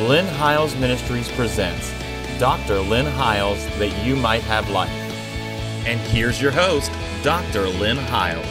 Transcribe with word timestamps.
Lynn 0.00 0.26
Hiles 0.26 0.74
Ministries 0.74 1.30
presents 1.30 1.94
Dr. 2.40 2.80
Lynn 2.80 3.06
Hiles 3.06 3.64
that 3.78 4.04
you 4.04 4.16
might 4.16 4.42
have 4.42 4.68
life. 4.70 4.90
And 5.86 6.00
here's 6.00 6.42
your 6.42 6.50
host, 6.50 6.90
Dr. 7.22 7.68
Lynn 7.68 7.96
Hiles. 7.96 8.44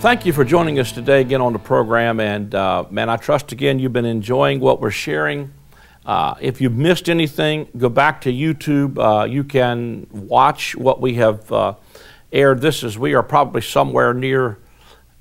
Thank 0.00 0.24
you 0.24 0.32
for 0.32 0.44
joining 0.44 0.78
us 0.78 0.92
today 0.92 1.20
again 1.20 1.40
on 1.40 1.52
the 1.52 1.58
program. 1.58 2.20
And 2.20 2.54
uh, 2.54 2.84
man, 2.90 3.10
I 3.10 3.16
trust 3.16 3.50
again 3.50 3.80
you've 3.80 3.92
been 3.92 4.04
enjoying 4.04 4.60
what 4.60 4.80
we're 4.80 4.92
sharing. 4.92 5.52
Uh, 6.06 6.36
if 6.40 6.60
you've 6.60 6.76
missed 6.76 7.08
anything, 7.08 7.66
go 7.76 7.88
back 7.88 8.20
to 8.20 8.32
YouTube. 8.32 8.98
Uh, 8.98 9.24
you 9.24 9.42
can 9.42 10.06
watch 10.12 10.76
what 10.76 11.00
we 11.00 11.14
have 11.14 11.50
uh, 11.50 11.74
aired. 12.32 12.60
This 12.60 12.84
is, 12.84 12.96
we 12.96 13.14
are 13.14 13.22
probably 13.24 13.62
somewhere 13.62 14.14
near 14.14 14.58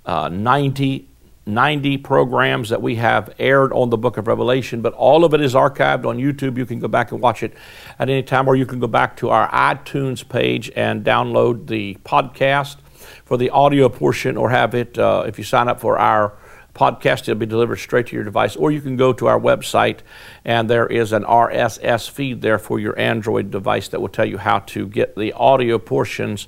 uh, 0.06 0.30
90, 0.30 1.08
90 1.46 1.98
programs 1.98 2.70
that 2.70 2.82
we 2.82 2.96
have 2.96 3.34
aired 3.40 3.74
on 3.74 3.90
the 3.90 3.98
book 3.98 4.18
of 4.18 4.28
Revelation, 4.28 4.82
but 4.82 4.94
all 4.94 5.26
of 5.26 5.34
it 5.34 5.42
is 5.42 5.54
archived 5.54 6.06
on 6.06 6.18
YouTube. 6.18 6.58
You 6.58 6.66
can 6.66 6.80
go 6.80 6.88
back 6.88 7.12
and 7.12 7.20
watch 7.20 7.42
it 7.42 7.54
at 7.98 8.10
any 8.10 8.24
time, 8.24 8.48
or 8.48 8.56
you 8.56 8.66
can 8.66 8.80
go 8.80 8.88
back 8.88 9.18
to 9.18 9.30
our 9.30 9.50
iTunes 9.50 10.28
page 10.28 10.72
and 10.76 11.04
download 11.04 11.68
the 11.68 11.98
podcast 12.06 12.78
for 13.26 13.38
the 13.38 13.50
audio 13.50 13.90
portion, 13.90 14.38
or 14.38 14.52
have 14.52 14.76
it, 14.76 14.98
uh, 14.98 15.24
if 15.26 15.38
you 15.38 15.44
sign 15.44 15.68
up 15.68 15.80
for 15.80 15.98
our 15.98 16.34
podcast, 16.74 17.22
it'll 17.22 17.36
be 17.36 17.46
delivered 17.46 17.78
straight 17.78 18.08
to 18.08 18.16
your 18.16 18.24
device, 18.24 18.56
or 18.56 18.72
you 18.72 18.82
can 18.82 18.96
go 18.96 19.14
to 19.14 19.28
our 19.28 19.40
website 19.40 20.00
and 20.46 20.70
there 20.70 20.88
is 20.88 21.12
an 21.12 21.24
RSS 21.24 22.10
feed 22.10 22.42
there 22.42 22.58
for 22.58 22.80
your 22.80 22.98
Android 22.98 23.52
device 23.52 23.90
that 23.90 24.00
will 24.00 24.10
tell 24.10 24.26
you 24.26 24.38
how 24.38 24.60
to 24.60 24.88
get 24.88 25.16
the 25.16 25.34
audio 25.34 25.78
portions 25.78 26.48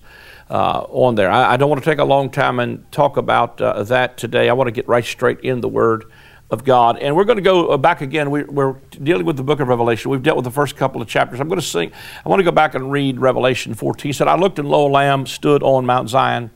uh, 0.49 0.85
on 0.89 1.15
there. 1.15 1.29
I, 1.29 1.53
I, 1.53 1.57
don't 1.57 1.69
want 1.69 1.83
to 1.83 1.89
take 1.89 1.99
a 1.99 2.03
long 2.03 2.29
time 2.29 2.59
and 2.59 2.89
talk 2.91 3.17
about 3.17 3.59
uh, 3.59 3.83
that 3.83 4.17
today. 4.17 4.49
I 4.49 4.53
want 4.53 4.67
to 4.67 4.71
get 4.71 4.87
right 4.87 5.05
straight 5.05 5.39
in 5.39 5.61
the 5.61 5.69
Word 5.69 6.05
of 6.53 6.63
God. 6.63 6.99
And 6.99 7.15
we're 7.15 7.23
going 7.23 7.37
to 7.37 7.43
go 7.43 7.69
uh, 7.69 7.77
back 7.77 8.01
again. 8.01 8.29
We, 8.29 8.43
are 8.43 8.79
dealing 8.91 9.25
with 9.25 9.37
the 9.37 9.43
book 9.43 9.59
of 9.59 9.67
Revelation. 9.67 10.11
We've 10.11 10.21
dealt 10.21 10.37
with 10.37 10.45
the 10.45 10.51
first 10.51 10.75
couple 10.75 11.01
of 11.01 11.07
chapters. 11.07 11.39
I'm 11.39 11.47
going 11.47 11.59
to 11.59 11.65
sing, 11.65 11.91
I 12.23 12.29
want 12.29 12.39
to 12.39 12.43
go 12.43 12.51
back 12.51 12.75
and 12.75 12.91
read 12.91 13.19
Revelation 13.19 13.73
14. 13.73 14.09
He 14.09 14.13
said, 14.13 14.27
I 14.27 14.35
looked 14.35 14.59
and 14.59 14.69
lo, 14.69 14.87
a 14.87 14.89
lamb 14.89 15.25
stood 15.25 15.63
on 15.63 15.85
Mount 15.85 16.09
Zion, 16.09 16.51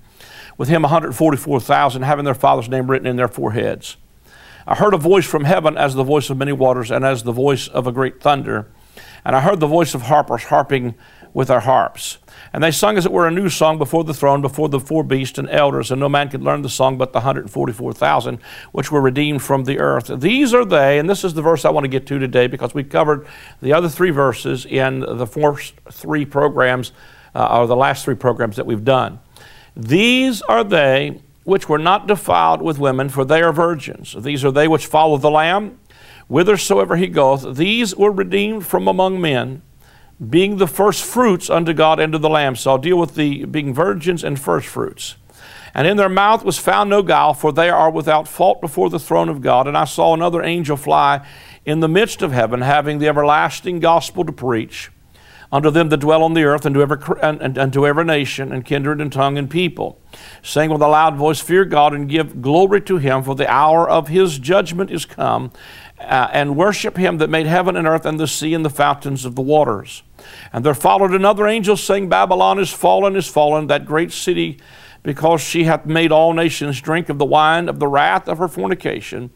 with 0.58 0.70
him 0.70 0.82
144,000, 0.82 2.02
having 2.02 2.26
their 2.26 2.34
father's 2.34 2.70
name 2.70 2.90
written 2.90 3.08
in 3.08 3.16
their 3.16 3.28
foreheads. 3.28 3.98
I 4.66 4.76
heard 4.76 4.94
a 4.94 4.98
voice 4.98 5.26
from 5.26 5.46
heaven 5.46 5.78
as 5.78 5.96
the 5.96 6.04
voice 6.04 6.30
of 6.30 6.38
many 6.38 6.52
waters 6.52 6.92
and 6.92 7.06
as 7.06 7.24
the 7.24 7.32
voice 7.32 7.68
of 7.68 7.88
a 7.88 7.92
great 7.92 8.22
thunder. 8.22 8.68
And 9.24 9.36
I 9.36 9.42
heard 9.42 9.60
the 9.60 9.68
voice 9.68 9.94
of 9.94 10.04
harpers 10.04 10.44
harping 10.44 10.96
with 11.34 11.50
their 11.50 11.60
harps. 11.60 12.18
And 12.52 12.64
they 12.64 12.72
sung 12.72 12.98
as 12.98 13.06
it 13.06 13.12
were 13.12 13.28
a 13.28 13.32
new 13.32 13.50
song 13.50 13.78
before 13.78 14.04
the 14.04 14.14
throne, 14.14 14.42
before 14.42 14.70
the 14.70 14.80
four 14.80 15.04
beasts 15.04 15.38
and 15.38 15.50
elders, 15.50 15.92
and 15.92 16.00
no 16.00 16.10
man 16.10 16.30
could 16.30 16.42
learn 16.42 16.64
the 16.64 16.70
song 16.70 16.98
but 16.98 17.14
the 17.14 17.20
144,000 17.20 18.40
which 18.72 18.92
were 18.92 19.02
redeemed 19.02 19.44
from 19.44 19.66
the 19.66 19.80
earth. 19.80 20.10
These 20.20 20.54
are 20.54 20.66
they, 20.66 20.98
and 20.98 21.10
this 21.10 21.24
is 21.24 21.34
the 21.34 21.42
verse 21.42 21.64
I 21.64 21.70
want 21.70 21.84
to 21.84 21.90
get 21.90 22.08
to 22.08 22.20
today 22.20 22.48
because 22.48 22.74
we 22.74 22.84
covered 22.84 23.28
the 23.62 23.74
other 23.74 23.90
three 23.90 24.10
verses 24.10 24.66
in 24.66 25.02
the 25.02 25.28
first 25.28 25.76
three 25.92 26.26
programs, 26.26 26.92
uh, 27.36 27.60
or 27.60 27.68
the 27.68 27.76
last 27.76 28.04
three 28.04 28.16
programs 28.16 28.56
that 28.56 28.66
we've 28.66 28.84
done. 28.84 29.20
These 29.78 30.42
are 30.44 30.64
they 30.64 31.22
which 31.44 31.70
were 31.70 31.78
not 31.78 32.08
defiled 32.08 32.64
with 32.64 32.80
women, 32.80 33.10
for 33.10 33.24
they 33.24 33.44
are 33.44 33.54
virgins. 33.54 34.16
These 34.20 34.44
are 34.44 34.52
they 34.52 34.68
which 34.68 34.88
follow 34.88 35.18
the 35.18 35.30
Lamb, 35.30 35.80
whithersoever 36.28 36.96
he 36.96 37.06
goeth. 37.06 37.56
These 37.56 37.96
were 37.96 38.12
redeemed 38.12 38.66
from 38.66 38.88
among 38.88 39.22
men 39.22 39.62
being 40.30 40.58
the 40.58 40.66
first 40.66 41.06
fruits 41.06 41.48
unto 41.48 41.74
God 41.74 42.00
and 42.00 42.12
to 42.12 42.18
the 42.18 42.28
Lamb. 42.28 42.56
So 42.56 42.72
I'll 42.72 42.78
deal 42.80 42.98
with 42.98 43.14
the 43.14 43.46
being 43.46 43.72
virgins 43.72 44.24
and 44.24 44.40
first 44.40 44.68
fruits. 44.68 45.16
And 45.76 45.88
in 45.88 45.96
their 45.96 46.10
mouth 46.10 46.44
was 46.44 46.58
found 46.58 46.90
no 46.90 47.04
guile, 47.04 47.36
for 47.36 47.54
they 47.54 47.70
are 47.70 47.92
without 47.92 48.28
fault 48.28 48.60
before 48.62 48.90
the 48.90 49.00
throne 49.00 49.30
of 49.30 49.42
God. 49.42 49.68
And 49.68 49.78
I 49.78 49.86
saw 49.86 50.16
another 50.16 50.42
angel 50.42 50.76
fly 50.76 51.24
in 51.66 51.82
the 51.82 51.88
midst 51.88 52.24
of 52.24 52.32
heaven, 52.32 52.62
having 52.62 52.98
the 52.98 53.08
everlasting 53.08 53.80
gospel 53.80 54.26
to 54.26 54.32
preach 54.32 54.90
unto 55.52 55.72
them 55.72 55.90
that 55.90 55.98
dwell 55.98 56.24
on 56.24 56.34
the 56.34 56.44
earth, 56.44 56.66
and 56.66 56.76
to 56.76 56.82
every, 56.82 56.98
and, 57.22 57.58
and, 57.58 57.74
to 57.74 57.88
every 57.88 58.04
nation, 58.04 58.52
and 58.52 58.66
kindred, 58.66 59.00
and 59.00 59.12
tongue, 59.12 59.38
and 59.38 59.50
people, 59.50 60.00
saying 60.44 60.70
with 60.70 60.82
a 60.82 60.88
loud 60.88 61.16
voice, 61.16 61.40
Fear 61.40 61.66
God, 61.66 61.94
and 61.94 62.10
give 62.10 62.42
glory 62.42 62.82
to 62.82 62.98
him, 62.98 63.24
for 63.24 63.36
the 63.36 63.50
hour 63.50 63.90
of 63.90 64.10
his 64.10 64.40
judgment 64.40 64.92
is 64.92 65.06
come, 65.06 65.52
uh, 66.00 66.30
and 66.32 66.56
worship 66.56 66.98
him 66.98 67.18
that 67.20 67.30
made 67.30 67.48
heaven 67.48 67.76
and 67.76 67.88
earth, 67.88 68.06
and 68.06 68.20
the 68.20 68.28
sea, 68.28 68.54
and 68.54 68.66
the 68.66 68.70
fountains 68.70 69.26
of 69.26 69.36
the 69.36 69.42
waters. 69.42 70.04
And 70.52 70.66
there 70.66 70.74
followed 70.74 71.14
another 71.14 71.48
angel 71.48 71.78
saying, 71.78 72.10
Babylon 72.10 72.60
is 72.60 72.72
fallen, 72.72 73.16
is 73.16 73.28
fallen, 73.28 73.68
that 73.68 73.86
great 73.86 74.12
city, 74.12 74.60
because 75.04 75.40
she 75.40 75.64
hath 75.64 75.86
made 75.86 76.12
all 76.12 76.34
nations 76.34 76.82
drink 76.82 77.08
of 77.08 77.18
the 77.18 77.26
wine 77.26 77.70
of 77.70 77.80
the 77.80 77.88
wrath 77.88 78.28
of 78.28 78.40
her 78.40 78.48
fornication. 78.50 79.30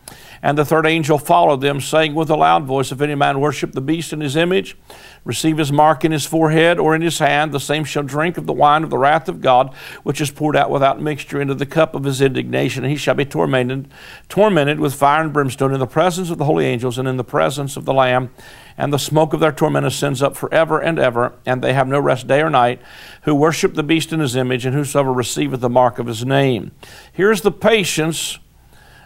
And 0.44 0.57
the 0.57 0.66
third 0.66 0.88
angel 0.88 1.18
followed 1.18 1.62
them, 1.62 1.79
saying 1.81 2.16
with 2.16 2.29
a 2.29 2.35
loud 2.35 2.66
voice, 2.66 2.91
If 2.91 3.02
any 3.02 3.16
man 3.16 3.40
worship 3.40 3.74
the 3.74 3.81
beast 3.81 4.12
in 4.12 4.22
his 4.22 4.35
image, 4.35 4.75
receive 5.24 5.57
his 5.57 5.72
mark 5.72 6.03
in 6.03 6.12
his 6.12 6.25
forehead 6.25 6.79
or 6.79 6.96
in 6.96 7.02
his 7.02 7.19
hand, 7.19 7.52
the 7.52 7.59
same 7.59 7.84
shall 7.84 8.03
drink 8.03 8.38
of 8.38 8.47
the 8.47 8.53
wine 8.53 8.84
of 8.84 8.90
the 8.90 8.97
wrath 8.97 9.30
of 9.30 9.41
God, 9.41 9.74
which 10.03 10.19
is 10.19 10.31
poured 10.31 10.56
out 10.56 10.72
without 10.72 11.00
mixture 11.00 11.40
into 11.40 11.53
the 11.53 11.66
cup 11.66 11.94
of 11.94 12.06
his 12.06 12.22
indignation, 12.22 12.84
and 12.84 12.91
he 12.91 12.97
shall 12.97 13.16
be 13.16 13.25
tormented, 13.25 13.88
tormented 14.30 14.80
with 14.80 14.96
fire 14.96 15.22
and 15.22 15.31
brimstone 15.31 15.74
in 15.74 15.80
the 15.80 15.88
presence 15.88 16.30
of 16.31 16.40
the 16.40 16.46
holy 16.46 16.66
angels 16.66 16.97
and 16.97 17.07
in 17.07 17.18
the 17.18 17.24
presence 17.24 17.78
of 17.78 17.85
the 17.85 17.94
Lamb 17.94 18.31
and 18.78 18.91
the 18.91 18.97
smoke 18.97 19.34
of 19.34 19.40
their 19.40 19.51
torment 19.51 19.85
ascends 19.85 20.24
up 20.24 20.35
forever 20.35 20.80
and 20.80 20.97
ever, 20.97 21.34
and 21.46 21.62
they 21.62 21.74
have 21.74 21.88
no 21.88 22.00
rest 22.00 22.25
day 22.25 22.41
or 22.41 22.50
night, 22.50 22.81
who 23.24 23.35
worship 23.35 23.75
the 23.75 23.84
beast 23.84 24.12
in 24.12 24.19
his 24.19 24.35
image, 24.35 24.66
and 24.66 24.75
whosoever 24.75 25.13
receiveth 25.13 25.62
the 25.62 25.69
mark 25.69 26.00
of 26.00 26.07
his 26.07 26.25
name. 26.25 26.72
Here's 27.13 27.41
the 27.41 27.51
patience. 27.51 28.40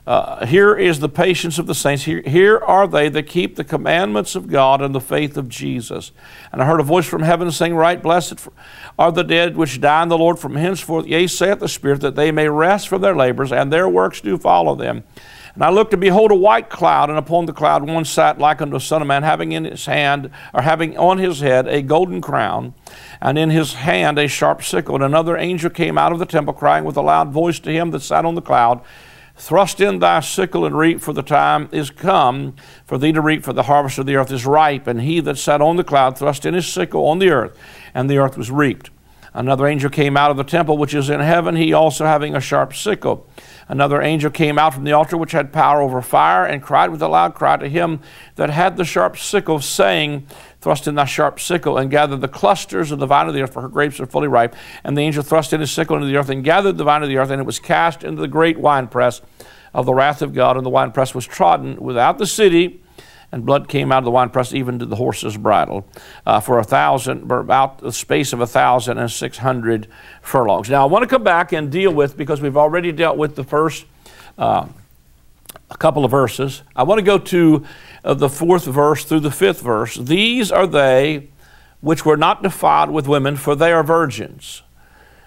Uh, 0.07 0.45
here 0.45 0.75
is 0.75 0.99
the 0.99 1.09
patience 1.09 1.57
of 1.57 1.65
the 1.65 1.73
saints. 1.73 2.03
Here, 2.03 2.21
here 2.21 2.59
are 2.59 2.87
they 2.87 3.09
that 3.09 3.23
keep 3.23 3.55
the 3.55 3.63
commandments 3.63 4.35
of 4.35 4.47
God 4.47 4.79
and 4.79 4.93
the 4.93 5.01
faith 5.01 5.35
of 5.35 5.49
Jesus. 5.49 6.11
And 6.51 6.61
I 6.61 6.65
heard 6.65 6.79
a 6.79 6.83
voice 6.83 7.07
from 7.07 7.23
heaven 7.23 7.51
saying, 7.51 7.75
Right, 7.75 8.01
blessed 8.01 8.47
are 8.99 9.11
the 9.11 9.23
dead 9.23 9.57
which 9.57 9.81
die 9.81 10.03
in 10.03 10.09
the 10.09 10.17
Lord 10.17 10.37
from 10.37 10.55
henceforth. 10.55 11.07
Yea, 11.07 11.25
saith 11.25 11.59
the 11.59 11.67
Spirit, 11.67 12.01
that 12.01 12.15
they 12.15 12.31
may 12.31 12.47
rest 12.47 12.87
from 12.87 13.01
their 13.01 13.15
labors, 13.15 13.51
and 13.51 13.73
their 13.73 13.89
works 13.89 14.21
do 14.21 14.37
follow 14.37 14.75
them. 14.75 15.03
And 15.55 15.63
I 15.63 15.69
looked, 15.69 15.93
and 15.93 16.01
behold, 16.01 16.31
a 16.31 16.35
white 16.35 16.69
cloud, 16.69 17.09
and 17.09 17.17
upon 17.17 17.45
the 17.45 17.53
cloud 17.53 17.87
one 17.89 18.03
sat 18.03 18.37
like 18.37 18.61
unto 18.61 18.75
a 18.75 18.81
son 18.81 19.01
of 19.01 19.07
man, 19.07 19.23
having 19.23 19.53
in 19.53 19.63
his 19.63 19.85
hand, 19.85 20.29
or 20.53 20.61
having 20.61 20.97
on 20.97 21.17
his 21.17 21.39
head, 21.39 21.65
a 21.67 21.81
golden 21.81 22.21
crown, 22.21 22.73
and 23.21 23.39
in 23.39 23.49
his 23.49 23.73
hand 23.73 24.19
a 24.19 24.27
sharp 24.27 24.61
sickle. 24.61 24.95
And 24.95 25.03
another 25.03 25.37
angel 25.37 25.69
came 25.69 25.97
out 25.97 26.11
of 26.11 26.19
the 26.19 26.25
temple, 26.25 26.53
crying 26.53 26.83
with 26.83 26.97
a 26.97 27.01
loud 27.01 27.29
voice 27.29 27.57
to 27.59 27.71
him 27.71 27.91
that 27.91 28.01
sat 28.01 28.25
on 28.25 28.35
the 28.35 28.41
cloud, 28.41 28.81
Thrust 29.37 29.81
in 29.81 29.99
thy 29.99 30.21
sickle 30.21 30.65
and 30.65 30.77
reap, 30.77 31.01
for 31.01 31.11
the 31.11 31.21
time 31.21 31.67
is 31.71 31.89
come 31.89 32.55
for 32.85 32.97
thee 32.97 33.11
to 33.11 33.21
reap, 33.21 33.43
for 33.43 33.53
the 33.53 33.63
harvest 33.63 33.97
of 33.97 34.05
the 34.05 34.15
earth 34.15 34.31
is 34.31 34.45
ripe. 34.45 34.87
And 34.87 35.01
he 35.01 35.19
that 35.19 35.37
sat 35.37 35.61
on 35.61 35.75
the 35.75 35.83
cloud 35.83 36.17
thrust 36.17 36.45
in 36.45 36.53
his 36.53 36.67
sickle 36.67 37.05
on 37.07 37.19
the 37.19 37.29
earth, 37.29 37.57
and 37.93 38.09
the 38.09 38.17
earth 38.17 38.37
was 38.37 38.49
reaped. 38.49 38.89
Another 39.33 39.67
angel 39.67 39.89
came 39.89 40.15
out 40.15 40.31
of 40.31 40.37
the 40.37 40.45
temple 40.45 40.77
which 40.77 40.93
is 40.93 41.09
in 41.09 41.19
heaven, 41.19 41.57
he 41.57 41.73
also 41.73 42.05
having 42.05 42.33
a 42.33 42.39
sharp 42.39 42.73
sickle. 42.73 43.27
Another 43.67 44.01
angel 44.01 44.31
came 44.31 44.57
out 44.57 44.73
from 44.73 44.85
the 44.85 44.93
altar 44.93 45.17
which 45.17 45.33
had 45.33 45.51
power 45.51 45.81
over 45.81 46.01
fire 46.01 46.45
and 46.45 46.63
cried 46.63 46.89
with 46.89 47.01
a 47.01 47.09
loud 47.09 47.35
cry 47.35 47.57
to 47.57 47.67
him 47.67 47.99
that 48.35 48.49
had 48.49 48.77
the 48.77 48.85
sharp 48.85 49.17
sickle, 49.17 49.59
saying, 49.59 50.25
Thrust 50.65 50.87
in 50.87 50.95
thy 50.95 51.05
sharp 51.05 51.39
sickle 51.39 51.77
and 51.77 51.91
gather 51.91 52.17
the 52.17 52.27
clusters 52.27 52.91
of 52.91 52.97
the 52.97 53.05
vine 53.05 53.27
of 53.27 53.35
the 53.35 53.43
earth, 53.43 53.53
for 53.53 53.61
her 53.61 53.67
grapes 53.67 53.99
are 53.99 54.07
fully 54.07 54.27
ripe. 54.27 54.55
And 54.83 54.97
the 54.97 55.01
angel 55.01 55.21
thrust 55.21 55.53
in 55.53 55.59
his 55.59 55.69
sickle 55.69 55.95
into 55.95 56.07
the 56.07 56.17
earth 56.17 56.29
and 56.29 56.43
gathered 56.43 56.79
the 56.79 56.83
vine 56.83 57.03
of 57.03 57.07
the 57.09 57.17
earth, 57.17 57.29
and 57.29 57.39
it 57.39 57.45
was 57.45 57.59
cast 57.59 58.03
into 58.03 58.19
the 58.19 58.27
great 58.27 58.57
winepress 58.57 59.21
of 59.75 59.85
the 59.85 59.93
wrath 59.93 60.23
of 60.23 60.33
God. 60.33 60.57
And 60.57 60.65
the 60.65 60.71
winepress 60.71 61.13
was 61.13 61.27
trodden 61.27 61.79
without 61.79 62.17
the 62.17 62.25
city 62.25 62.81
and 63.31 63.45
blood 63.45 63.69
came 63.69 63.91
out 63.91 63.99
of 63.99 64.05
the 64.05 64.11
winepress 64.11 64.53
even 64.53 64.79
to 64.79 64.87
the 64.87 64.95
horse's 64.95 65.37
bridle 65.37 65.85
uh, 66.25 66.39
for 66.39 66.57
a 66.57 66.63
thousand, 66.63 67.31
about 67.31 67.77
the 67.77 67.91
space 67.91 68.33
of 68.33 68.41
a 68.41 68.47
thousand 68.47 68.97
and 68.97 69.11
six 69.11 69.37
hundred 69.37 69.87
furlongs. 70.23 70.67
Now, 70.67 70.81
I 70.81 70.89
want 70.89 71.03
to 71.03 71.07
come 71.07 71.23
back 71.23 71.51
and 71.51 71.71
deal 71.71 71.93
with, 71.93 72.17
because 72.17 72.41
we've 72.41 72.57
already 72.57 72.91
dealt 72.91 73.17
with 73.17 73.35
the 73.35 73.43
first 73.43 73.85
uh, 74.39 74.65
a 75.69 75.77
couple 75.77 76.05
of 76.05 76.11
verses, 76.11 76.63
I 76.75 76.83
want 76.83 76.99
to 76.99 77.05
go 77.05 77.17
to 77.17 77.65
uh, 78.03 78.13
the 78.13 78.29
fourth 78.29 78.65
verse 78.65 79.03
through 79.03 79.21
the 79.21 79.31
fifth 79.31 79.61
verse. 79.61 79.95
These 79.95 80.51
are 80.51 80.67
they 80.67 81.29
which 81.81 82.05
were 82.05 82.17
not 82.17 82.43
defiled 82.43 82.91
with 82.91 83.07
women, 83.07 83.35
for 83.35 83.55
they 83.55 83.71
are 83.71 83.83
virgins. 83.83 84.63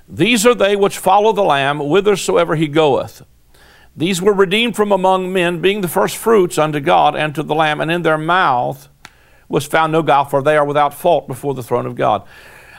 These 0.08 0.46
are 0.46 0.54
they 0.54 0.74
which 0.74 0.98
follow 0.98 1.32
the 1.32 1.42
Lamb 1.42 1.78
whithersoever 1.78 2.56
he 2.56 2.66
goeth. 2.66 3.22
These 3.96 4.22
were 4.22 4.32
redeemed 4.32 4.76
from 4.76 4.92
among 4.92 5.32
men, 5.32 5.60
being 5.60 5.80
the 5.80 5.88
first 5.88 6.16
fruits 6.16 6.56
unto 6.56 6.80
God 6.80 7.16
and 7.16 7.34
to 7.34 7.42
the 7.42 7.54
Lamb, 7.54 7.80
and 7.80 7.90
in 7.90 8.02
their 8.02 8.18
mouth 8.18 8.88
was 9.48 9.66
found 9.66 9.92
no 9.92 10.02
guile, 10.02 10.24
for 10.24 10.42
they 10.42 10.56
are 10.56 10.64
without 10.64 10.94
fault 10.94 11.26
before 11.26 11.54
the 11.54 11.62
throne 11.62 11.86
of 11.86 11.96
God. 11.96 12.22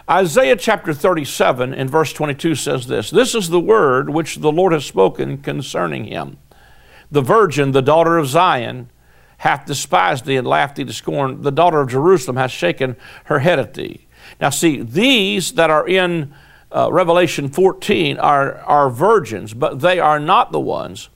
Isaiah 0.09 0.55
chapter 0.55 0.93
37 0.93 1.73
in 1.73 1.87
verse 1.87 2.13
22 2.13 2.55
says 2.55 2.87
this 2.87 3.11
This 3.11 3.35
is 3.35 3.49
the 3.49 3.59
word 3.59 4.09
which 4.09 4.37
the 4.37 4.51
Lord 4.51 4.73
has 4.73 4.85
spoken 4.85 5.37
concerning 5.37 6.05
him. 6.05 6.37
The 7.11 7.21
virgin, 7.21 7.71
the 7.71 7.81
daughter 7.81 8.17
of 8.17 8.27
Zion, 8.27 8.89
hath 9.39 9.65
despised 9.65 10.25
thee 10.25 10.35
and 10.35 10.47
laughed 10.47 10.75
thee 10.75 10.83
to 10.83 10.93
scorn. 10.93 11.41
The 11.41 11.51
daughter 11.51 11.79
of 11.79 11.89
Jerusalem 11.89 12.37
hath 12.37 12.51
shaken 12.51 12.95
her 13.25 13.39
head 13.39 13.59
at 13.59 13.73
thee. 13.73 14.07
Now, 14.39 14.49
see, 14.49 14.81
these 14.81 15.53
that 15.53 15.69
are 15.69 15.87
in 15.87 16.33
uh, 16.71 16.91
Revelation 16.91 17.49
14 17.49 18.17
are, 18.17 18.57
are 18.59 18.89
virgins, 18.89 19.53
but 19.53 19.79
they 19.79 19.99
are 19.99 20.19
not 20.19 20.51
the 20.51 20.59
ones 20.59 21.09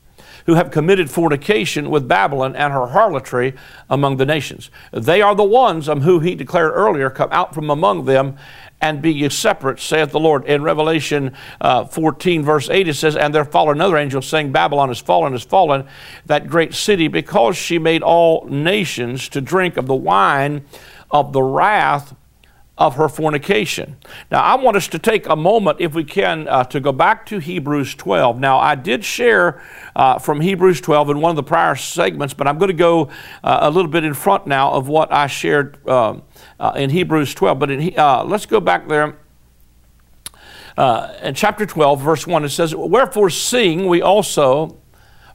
who 0.45 0.55
have 0.55 0.71
committed 0.71 1.09
fornication 1.09 1.89
with 1.89 2.07
Babylon 2.07 2.55
and 2.55 2.73
her 2.73 2.87
harlotry 2.87 3.53
among 3.89 4.17
the 4.17 4.25
nations. 4.25 4.69
They 4.91 5.21
are 5.21 5.35
the 5.35 5.43
ones 5.43 5.87
um, 5.87 6.01
who 6.01 6.19
he 6.19 6.35
declared 6.35 6.73
earlier 6.73 7.09
come 7.09 7.29
out 7.31 7.53
from 7.53 7.69
among 7.69 8.05
them 8.05 8.37
and 8.83 9.01
be 9.01 9.13
ye 9.13 9.29
separate, 9.29 9.79
saith 9.79 10.11
the 10.11 10.19
Lord. 10.19 10.43
In 10.43 10.61
Revelation 10.61 11.33
uh, 11.61 11.85
14, 11.85 12.43
verse 12.43 12.69
8, 12.69 12.89
it 12.89 12.95
says, 12.95 13.15
And 13.15 13.33
there 13.33 13.45
followed 13.45 13.77
another 13.77 13.95
angel 13.95 14.21
saying, 14.21 14.51
Babylon 14.51 14.89
is 14.89 14.99
fallen, 14.99 15.33
is 15.33 15.43
fallen, 15.45 15.87
that 16.25 16.49
great 16.49 16.73
city, 16.73 17.07
because 17.07 17.55
she 17.55 17.79
made 17.79 18.03
all 18.03 18.45
nations 18.49 19.29
to 19.29 19.39
drink 19.39 19.77
of 19.77 19.87
the 19.87 19.95
wine 19.95 20.65
of 21.09 21.31
the 21.31 21.41
wrath 21.41 22.13
of 22.77 22.95
her 22.95 23.07
fornication. 23.07 23.97
Now, 24.31 24.41
I 24.41 24.55
want 24.55 24.75
us 24.75 24.87
to 24.89 24.99
take 24.99 25.27
a 25.27 25.35
moment, 25.35 25.77
if 25.79 25.93
we 25.93 26.03
can, 26.03 26.47
uh, 26.47 26.63
to 26.65 26.79
go 26.79 26.91
back 26.91 27.25
to 27.27 27.37
Hebrews 27.37 27.93
12. 27.93 28.39
Now, 28.39 28.57
I 28.57 28.73
did 28.73 29.05
share 29.05 29.61
uh, 29.95 30.17
from 30.17 30.41
Hebrews 30.41 30.81
12 30.81 31.11
in 31.11 31.21
one 31.21 31.29
of 31.29 31.35
the 31.35 31.43
prior 31.43 31.75
segments, 31.75 32.33
but 32.33 32.47
I'm 32.47 32.57
going 32.57 32.69
to 32.69 32.73
go 32.73 33.09
uh, 33.43 33.59
a 33.61 33.69
little 33.69 33.91
bit 33.91 34.03
in 34.03 34.15
front 34.15 34.47
now 34.47 34.71
of 34.71 34.87
what 34.87 35.11
I 35.13 35.27
shared 35.27 35.87
um, 35.87 36.23
uh, 36.59 36.73
in 36.75 36.89
Hebrews 36.89 37.35
12. 37.35 37.59
But 37.59 37.69
in, 37.69 37.93
uh, 37.97 38.23
let's 38.23 38.47
go 38.47 38.59
back 38.59 38.87
there. 38.87 39.17
Uh, 40.75 41.13
in 41.21 41.35
chapter 41.35 41.67
12, 41.67 42.01
verse 42.01 42.25
1, 42.25 42.43
it 42.43 42.49
says, 42.49 42.75
Wherefore, 42.75 43.29
seeing 43.29 43.87
we 43.87 44.01
also 44.01 44.79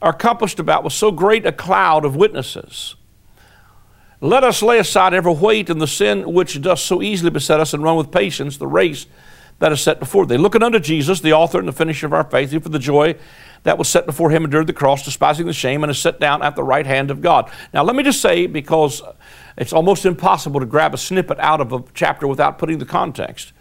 are 0.03 0.13
compassed 0.13 0.59
about 0.59 0.83
with 0.83 0.93
so 0.93 1.13
great 1.13 1.47
a 1.47 1.53
cloud 1.53 2.05
of 2.05 2.17
witnesses, 2.17 2.97
let 4.21 4.43
us 4.43 4.63
lay 4.63 4.79
aside 4.79 5.15
every 5.15 5.33
weight 5.33 5.71
and 5.71 5.81
the 5.81 5.87
sin 5.87 6.33
which 6.33 6.61
does 6.61 6.83
so 6.83 7.03
easily 7.03 7.31
beset 7.31 7.61
us 7.61 7.73
and 7.73 7.83
run 7.83 7.97
with 7.97 8.11
patience 8.11 8.57
the 8.57 8.67
race 8.67 9.07
that 9.61 9.73
is 9.73 9.81
set 9.81 9.99
before 9.99 10.27
thee. 10.27 10.37
Looking 10.37 10.63
unto 10.63 10.79
Jesus, 10.79 11.21
the 11.21 11.33
author 11.33 11.59
and 11.59 11.69
the 11.69 11.73
finisher 11.73 12.07
of 12.07 12.13
our 12.13 12.25
faith, 12.25 12.51
who 12.51 12.61
for 12.61 12.69
the 12.69 12.79
joy 12.79 13.17
that 13.65 13.79
was 13.79 13.89
set 13.89 14.07
before 14.07 14.31
him 14.31 14.45
endured 14.45 14.67
the 14.67 14.73
cross, 14.73 15.05
despising 15.05 15.47
the 15.47 15.53
shame, 15.53 15.83
and 15.83 15.91
is 15.91 15.99
set 15.99 16.21
down 16.21 16.43
at 16.43 16.57
the 16.57 16.63
right 16.63 16.87
hand 16.87 17.11
of 17.11 17.21
God. 17.21 17.51
Now, 17.75 17.83
let 17.83 17.97
me 17.97 18.03
just 18.03 18.21
say, 18.21 18.47
because 18.47 19.03
it's 19.57 19.73
almost 19.73 20.07
impossible 20.07 20.61
to 20.61 20.67
grab 20.67 20.95
a 20.95 20.99
snippet 20.99 21.39
out 21.41 21.61
of 21.61 21.73
a 21.73 21.83
chapter 21.95 22.27
without 22.27 22.59
putting 22.59 22.79
the 22.79 22.87
context. 22.87 23.53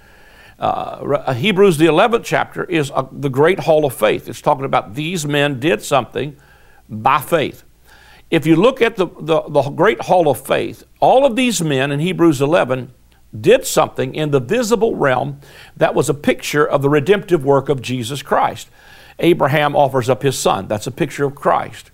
Uh, 0.59 1.33
Hebrews, 1.33 1.77
the 1.77 1.85
11th 1.85 2.23
chapter, 2.23 2.63
is 2.63 2.91
a, 2.95 3.07
the 3.11 3.29
great 3.29 3.59
hall 3.59 3.85
of 3.85 3.95
faith. 3.95 4.27
It's 4.27 4.41
talking 4.41 4.65
about 4.65 4.95
these 4.95 5.25
men 5.25 5.59
did 5.59 5.83
something 5.83 6.35
by 6.89 7.21
faith. 7.21 7.63
If 8.29 8.45
you 8.45 8.55
look 8.55 8.81
at 8.81 8.97
the, 8.97 9.07
the, 9.19 9.41
the 9.43 9.69
great 9.69 10.01
hall 10.01 10.29
of 10.29 10.45
faith, 10.45 10.83
all 10.99 11.25
of 11.25 11.35
these 11.35 11.61
men 11.61 11.91
in 11.91 11.99
Hebrews 11.99 12.41
11 12.41 12.93
did 13.39 13.65
something 13.65 14.15
in 14.15 14.31
the 14.31 14.39
visible 14.39 14.95
realm 14.95 15.39
that 15.75 15.95
was 15.95 16.09
a 16.09 16.13
picture 16.13 16.65
of 16.67 16.81
the 16.81 16.89
redemptive 16.89 17.45
work 17.45 17.69
of 17.69 17.81
Jesus 17.81 18.21
Christ. 18.21 18.69
Abraham 19.19 19.75
offers 19.75 20.09
up 20.09 20.21
his 20.21 20.37
son. 20.37 20.67
That's 20.67 20.87
a 20.87 20.91
picture 20.91 21.25
of 21.25 21.35
Christ. 21.35 21.91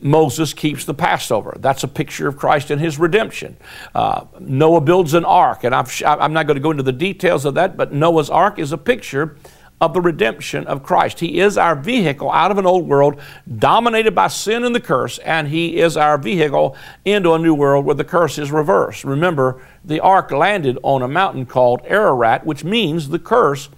Moses 0.00 0.52
keeps 0.52 0.84
the 0.84 0.92
Passover. 0.92 1.56
That's 1.58 1.82
a 1.82 1.88
picture 1.88 2.28
of 2.28 2.36
Christ 2.36 2.70
and 2.70 2.80
his 2.80 2.98
redemption. 2.98 3.56
Uh, 3.94 4.26
Noah 4.40 4.82
builds 4.82 5.14
an 5.14 5.24
ark, 5.24 5.64
and 5.64 5.74
i 5.74 5.84
am 6.04 6.32
not 6.32 6.46
going 6.46 6.56
to 6.56 6.60
go 6.62 6.70
into 6.70 6.82
the 6.82 6.92
details 6.92 7.44
of 7.44 7.54
that, 7.54 7.76
but 7.76 7.92
Noah's 7.92 8.28
ark 8.28 8.58
is 8.58 8.72
a 8.72 8.78
picture 8.78 9.36
of 9.80 9.92
the 9.92 10.00
redemption 10.00 10.66
of 10.66 10.82
Christ. 10.82 11.20
He 11.20 11.38
is 11.38 11.58
our 11.58 11.76
vehicle 11.76 12.30
out 12.30 12.50
of 12.50 12.58
an 12.58 12.66
old 12.66 12.88
world 12.88 13.20
dominated 13.58 14.14
by 14.14 14.28
sin 14.28 14.64
and 14.64 14.74
the 14.74 14.80
curse, 14.80 15.18
and 15.18 15.48
He 15.48 15.78
is 15.78 15.96
our 15.96 16.16
vehicle 16.16 16.76
into 17.04 17.32
a 17.32 17.38
new 17.38 17.54
world 17.54 17.84
where 17.84 17.94
the 17.94 18.04
curse 18.04 18.38
is 18.38 18.50
reversed. 18.50 19.04
Remember, 19.04 19.62
the 19.84 20.00
ark 20.00 20.30
landed 20.30 20.78
on 20.82 21.02
a 21.02 21.08
mountain 21.08 21.44
called 21.44 21.82
Ararat, 21.84 22.46
which 22.46 22.64
means 22.64 23.08
the 23.08 23.18
curse 23.18 23.68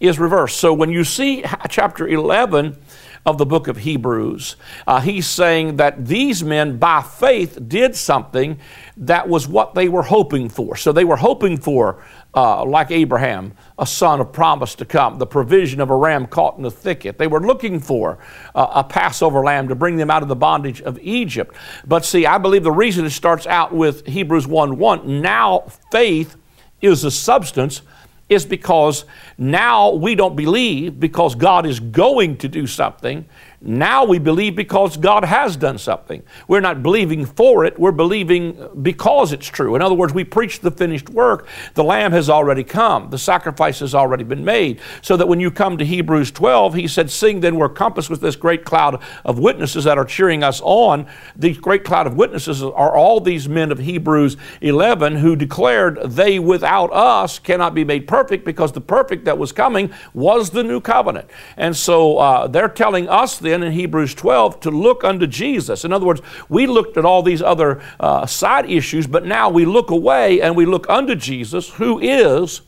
is 0.00 0.18
reversed. 0.18 0.58
So 0.58 0.72
when 0.72 0.90
you 0.90 1.02
see 1.02 1.44
chapter 1.68 2.06
11, 2.06 2.76
of 3.26 3.38
the 3.38 3.46
book 3.46 3.68
of 3.68 3.78
Hebrews. 3.78 4.56
Uh, 4.86 5.00
he's 5.00 5.26
saying 5.26 5.76
that 5.76 6.06
these 6.06 6.42
men, 6.42 6.78
by 6.78 7.02
faith, 7.02 7.58
did 7.68 7.94
something 7.94 8.58
that 8.96 9.28
was 9.28 9.46
what 9.46 9.74
they 9.74 9.88
were 9.88 10.02
hoping 10.02 10.48
for. 10.48 10.76
So 10.76 10.92
they 10.92 11.04
were 11.04 11.16
hoping 11.16 11.58
for, 11.58 12.02
uh, 12.34 12.64
like 12.64 12.90
Abraham, 12.90 13.52
a 13.78 13.86
son 13.86 14.20
of 14.20 14.32
promise 14.32 14.74
to 14.76 14.84
come, 14.84 15.18
the 15.18 15.26
provision 15.26 15.80
of 15.80 15.90
a 15.90 15.96
ram 15.96 16.26
caught 16.26 16.56
in 16.56 16.62
the 16.62 16.70
thicket. 16.70 17.18
They 17.18 17.26
were 17.26 17.40
looking 17.40 17.80
for 17.80 18.18
uh, 18.54 18.72
a 18.76 18.84
Passover 18.84 19.42
lamb 19.42 19.68
to 19.68 19.74
bring 19.74 19.96
them 19.96 20.10
out 20.10 20.22
of 20.22 20.28
the 20.28 20.36
bondage 20.36 20.80
of 20.82 20.98
Egypt. 21.00 21.54
But 21.86 22.04
see, 22.04 22.26
I 22.26 22.38
believe 22.38 22.62
the 22.62 22.72
reason 22.72 23.04
it 23.04 23.10
starts 23.10 23.46
out 23.46 23.72
with 23.72 24.06
Hebrews 24.06 24.46
1 24.46 24.78
1 24.78 25.20
now 25.20 25.66
faith 25.90 26.36
is 26.80 27.02
the 27.02 27.10
substance 27.10 27.82
is 28.28 28.44
because 28.44 29.04
now 29.36 29.90
we 29.90 30.14
don't 30.14 30.36
believe 30.36 31.00
because 31.00 31.34
God 31.34 31.66
is 31.66 31.80
going 31.80 32.36
to 32.38 32.48
do 32.48 32.66
something. 32.66 33.26
Now 33.60 34.04
we 34.04 34.20
believe 34.20 34.54
because 34.54 34.96
God 34.96 35.24
has 35.24 35.56
done 35.56 35.78
something. 35.78 36.22
We're 36.46 36.60
not 36.60 36.80
believing 36.80 37.26
for 37.26 37.64
it, 37.64 37.78
we're 37.78 37.90
believing 37.90 38.68
because 38.82 39.32
it's 39.32 39.48
true. 39.48 39.74
In 39.74 39.82
other 39.82 39.96
words, 39.96 40.14
we 40.14 40.22
preach 40.22 40.60
the 40.60 40.70
finished 40.70 41.10
work. 41.10 41.48
The 41.74 41.82
Lamb 41.82 42.12
has 42.12 42.30
already 42.30 42.62
come, 42.62 43.10
the 43.10 43.18
sacrifice 43.18 43.80
has 43.80 43.96
already 43.96 44.22
been 44.22 44.44
made. 44.44 44.80
So 45.02 45.16
that 45.16 45.26
when 45.26 45.40
you 45.40 45.50
come 45.50 45.76
to 45.78 45.84
Hebrews 45.84 46.30
12, 46.30 46.74
he 46.74 46.86
said, 46.86 47.10
Sing 47.10 47.40
then, 47.40 47.56
we're 47.56 47.68
compassed 47.68 48.10
with 48.10 48.20
this 48.20 48.36
great 48.36 48.64
cloud 48.64 49.02
of 49.24 49.40
witnesses 49.40 49.84
that 49.84 49.98
are 49.98 50.04
cheering 50.04 50.44
us 50.44 50.60
on. 50.62 51.08
The 51.34 51.54
great 51.54 51.82
cloud 51.82 52.06
of 52.06 52.14
witnesses 52.14 52.62
are 52.62 52.94
all 52.94 53.20
these 53.20 53.48
men 53.48 53.72
of 53.72 53.80
Hebrews 53.80 54.36
11 54.60 55.16
who 55.16 55.34
declared 55.34 55.98
they 56.04 56.38
without 56.38 56.92
us 56.92 57.40
cannot 57.40 57.74
be 57.74 57.82
made 57.84 58.06
perfect 58.06 58.44
because 58.44 58.70
the 58.70 58.80
perfect 58.80 59.24
that 59.24 59.36
was 59.36 59.50
coming 59.50 59.92
was 60.14 60.50
the 60.50 60.62
new 60.62 60.80
covenant. 60.80 61.28
And 61.56 61.76
so 61.76 62.18
uh, 62.18 62.46
they're 62.46 62.68
telling 62.68 63.08
us 63.08 63.38
then 63.48 63.62
in 63.62 63.72
Hebrews 63.72 64.14
12 64.14 64.60
to 64.60 64.70
look 64.70 65.04
unto 65.04 65.26
Jesus. 65.26 65.84
In 65.84 65.92
other 65.92 66.06
words, 66.06 66.20
we 66.48 66.66
looked 66.66 66.96
at 66.96 67.04
all 67.04 67.22
these 67.22 67.42
other 67.42 67.80
uh, 68.00 68.26
side 68.26 68.70
issues, 68.70 69.06
but 69.06 69.24
now 69.24 69.48
we 69.48 69.64
look 69.64 69.90
away 69.90 70.40
and 70.40 70.56
we 70.56 70.66
look 70.66 70.88
unto 70.88 71.14
Jesus, 71.14 71.70
who 71.70 71.98
is 72.00 72.62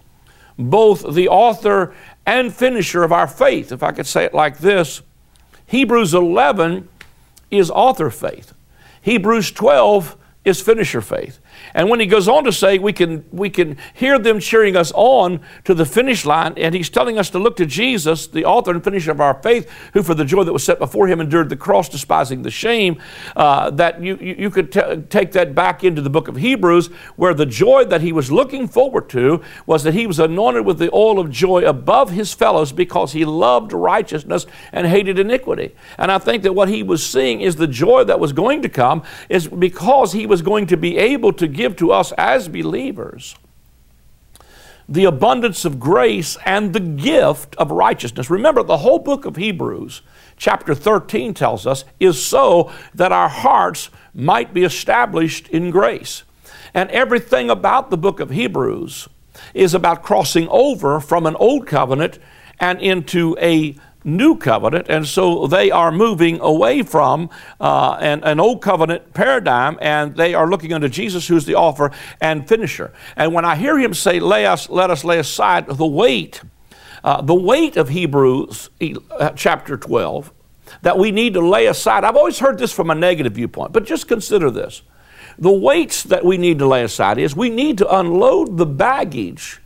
both 0.59 1.15
the 1.15 1.29
author 1.29 1.94
and 2.27 2.55
finisher 2.55 3.03
of 3.03 3.12
our 3.12 3.27
faith. 3.27 3.73
If 3.73 3.82
I 3.82 3.93
could 3.93 4.06
say 4.06 4.25
it 4.25 4.35
like 4.35 4.59
this 4.59 5.03
Hebrews 5.67 6.15
11 6.15 6.88
is 7.50 7.71
author 7.71 8.11
faith, 8.11 8.55
Hebrews 9.03 9.50
12 9.53 10.17
is 10.44 10.61
finisher 10.61 11.00
faith. 11.00 11.40
And 11.75 11.89
when 11.89 12.01
he 12.01 12.07
goes 12.07 12.29
on 12.29 12.45
to 12.45 12.53
say 12.53 12.79
we 12.79 12.93
can, 12.93 13.25
we 13.31 13.51
can 13.51 13.77
hear 13.95 14.19
them 14.19 14.41
cheering 14.41 14.77
us 14.77 14.93
on 14.95 15.41
to 15.65 15.75
the 15.75 15.87
finish 15.87 16.25
line, 16.25 16.55
and 16.57 16.75
he's 16.75 16.91
telling 16.91 17.19
us 17.19 17.31
to 17.31 17.39
look 17.39 17.57
to 17.57 17.67
Jesus, 17.67 18.27
the 18.27 18.45
author 18.45 18.71
and 18.71 18.83
finisher 18.83 19.11
of 19.11 19.21
our 19.21 19.41
faith, 19.43 19.71
who 19.93 20.03
for 20.03 20.15
the 20.15 20.25
joy 20.25 20.45
that 20.45 20.53
was 20.53 20.65
set 20.65 20.79
before 20.79 21.09
him 21.09 21.21
endured 21.21 21.49
the 21.49 21.57
cross, 21.57 21.89
despising 21.89 22.43
the 22.43 22.51
shame, 22.51 23.01
uh, 23.37 23.71
that 23.71 24.03
you, 24.03 24.17
you, 24.21 24.35
you 24.39 24.51
could 24.51 24.73
t- 24.73 25.03
take 25.09 25.32
that 25.32 25.55
back 25.55 25.84
into 25.84 26.03
the 26.03 26.11
book 26.11 26.29
of 26.29 26.37
Hebrews, 26.37 26.89
where 27.17 27.34
the 27.34 27.46
joy 27.46 27.84
that 27.84 28.01
he 28.01 28.13
was 28.13 28.32
looking 28.32 28.69
forward 28.69 29.08
to 29.11 29.43
was 29.67 29.82
that 29.84 29.94
he 29.94 30.06
was 30.06 30.19
anointed 30.19 30.65
with 30.65 30.79
the 30.79 30.91
oil 30.93 31.19
of 31.19 31.31
joy 31.31 31.65
above 31.65 32.11
his 32.11 32.32
fellows 32.32 32.73
because 32.73 33.13
he 33.13 33.25
loved 33.25 33.73
righteousness 33.73 34.46
and 34.73 34.87
hated 34.87 35.19
iniquity. 35.19 35.75
And 35.99 36.11
I 36.11 36.19
think 36.19 36.43
that 36.43 36.55
what 36.55 36.69
he 36.69 36.82
was 36.82 37.06
seeing 37.06 37.41
is 37.41 37.56
the 37.56 37.67
joy 37.67 38.05
that 38.05 38.20
was 38.20 38.32
going 38.32 38.63
to 38.63 38.69
come 38.69 39.03
is 39.29 39.49
because 39.49 40.13
he 40.13 40.27
was 40.27 40.43
going 40.43 40.67
to 40.67 40.77
be 40.77 40.99
able 40.99 41.32
to 41.34 41.46
give 41.53 41.77
to 41.77 41.93
us 41.93 42.13
as 42.13 42.49
believers 42.49 43.37
the 44.91 45.05
abundance 45.05 45.65
of 45.65 45.79
grace 45.79 46.37
and 46.45 46.73
the 46.73 46.81
gift 46.81 47.55
of 47.55 47.71
righteousness. 47.71 48.29
Remember, 48.29 48.65
the 48.65 48.79
whole 48.79 48.99
book 48.99 49.25
of 49.25 49.37
Hebrews, 49.37 50.03
chapter 50.37 50.75
13, 50.75 51.33
tells 51.33 51.65
us, 51.65 51.85
is 52.01 52.23
so 52.23 52.73
that 52.93 53.13
our 53.13 53.29
hearts 53.29 53.89
might 54.13 54.53
be 54.53 54.65
established 54.65 55.49
in 55.49 55.71
grace. 55.71 56.25
And 56.75 56.91
everything 56.91 57.51
about 57.51 57.91
the 57.91 57.97
book 57.97 58.19
of 58.19 58.31
Hebrews 58.31 59.09
is 59.55 59.75
about 59.75 60.03
crossing 60.03 60.49
over 60.49 60.99
from 60.99 61.25
an 61.25 61.37
old 61.37 61.69
covenant 61.69 62.19
and 62.59 62.81
into 62.81 63.37
a 63.41 63.77
new 64.05 64.37
covenant, 64.37 64.87
and 64.89 65.07
so 65.07 65.47
they 65.47 65.71
are 65.71 65.93
moving 65.93 66.41
away 66.41 66.83
from 66.83 67.29
uh, 67.61 67.97
an, 68.01 68.25
an 68.25 68.41
old 68.41 68.63
covenant 68.63 69.13
paradigm, 69.15 69.79
and 69.81 70.17
they 70.17 70.35
are 70.35 70.49
looking 70.49 70.73
unto 70.73 70.89
Jesus, 70.89 71.29
who's 71.29 71.45
the 71.45 71.55
author 71.55 71.91
and 72.21 72.49
finisher. 72.49 72.93
And 73.17 73.35
when 73.35 73.45
I 73.45 73.57
hear 73.57 73.79
him 73.79 73.95
say, 73.95 74.21
"Lay 74.21 74.47
us, 74.47 74.69
let 74.71 74.91
us 74.91 75.05
lay 75.05 75.19
aside 75.19 75.67
the 75.67 75.87
weight," 75.87 76.41
uh, 77.05 77.21
the 77.23 77.35
weight 77.35 77.77
of 77.77 77.89
Hebrews 77.89 78.71
uh, 79.19 79.31
chapter 79.31 79.77
twelve, 79.77 80.33
that 80.83 80.99
we 80.99 81.11
need 81.11 81.35
to 81.35 81.41
lay 81.41 81.67
aside. 81.67 82.05
I've 82.05 82.17
always 82.17 82.39
heard 82.39 82.59
this 82.59 82.73
from 82.73 82.91
a 82.91 82.95
negative 82.95 83.35
viewpoint, 83.35 83.73
but 83.73 83.85
just 83.85 84.09
consider 84.09 84.51
this: 84.51 84.83
the 85.39 85.53
weights 85.53 86.05
that 86.05 86.25
we 86.25 86.39
need 86.39 86.59
to 86.59 86.67
lay 86.67 86.85
aside 86.85 87.19
is 87.19 87.37
we 87.37 87.51
need 87.51 87.79
to 87.79 87.99
unload 87.99 88.57
the 88.57 88.67
baggage 88.67 89.61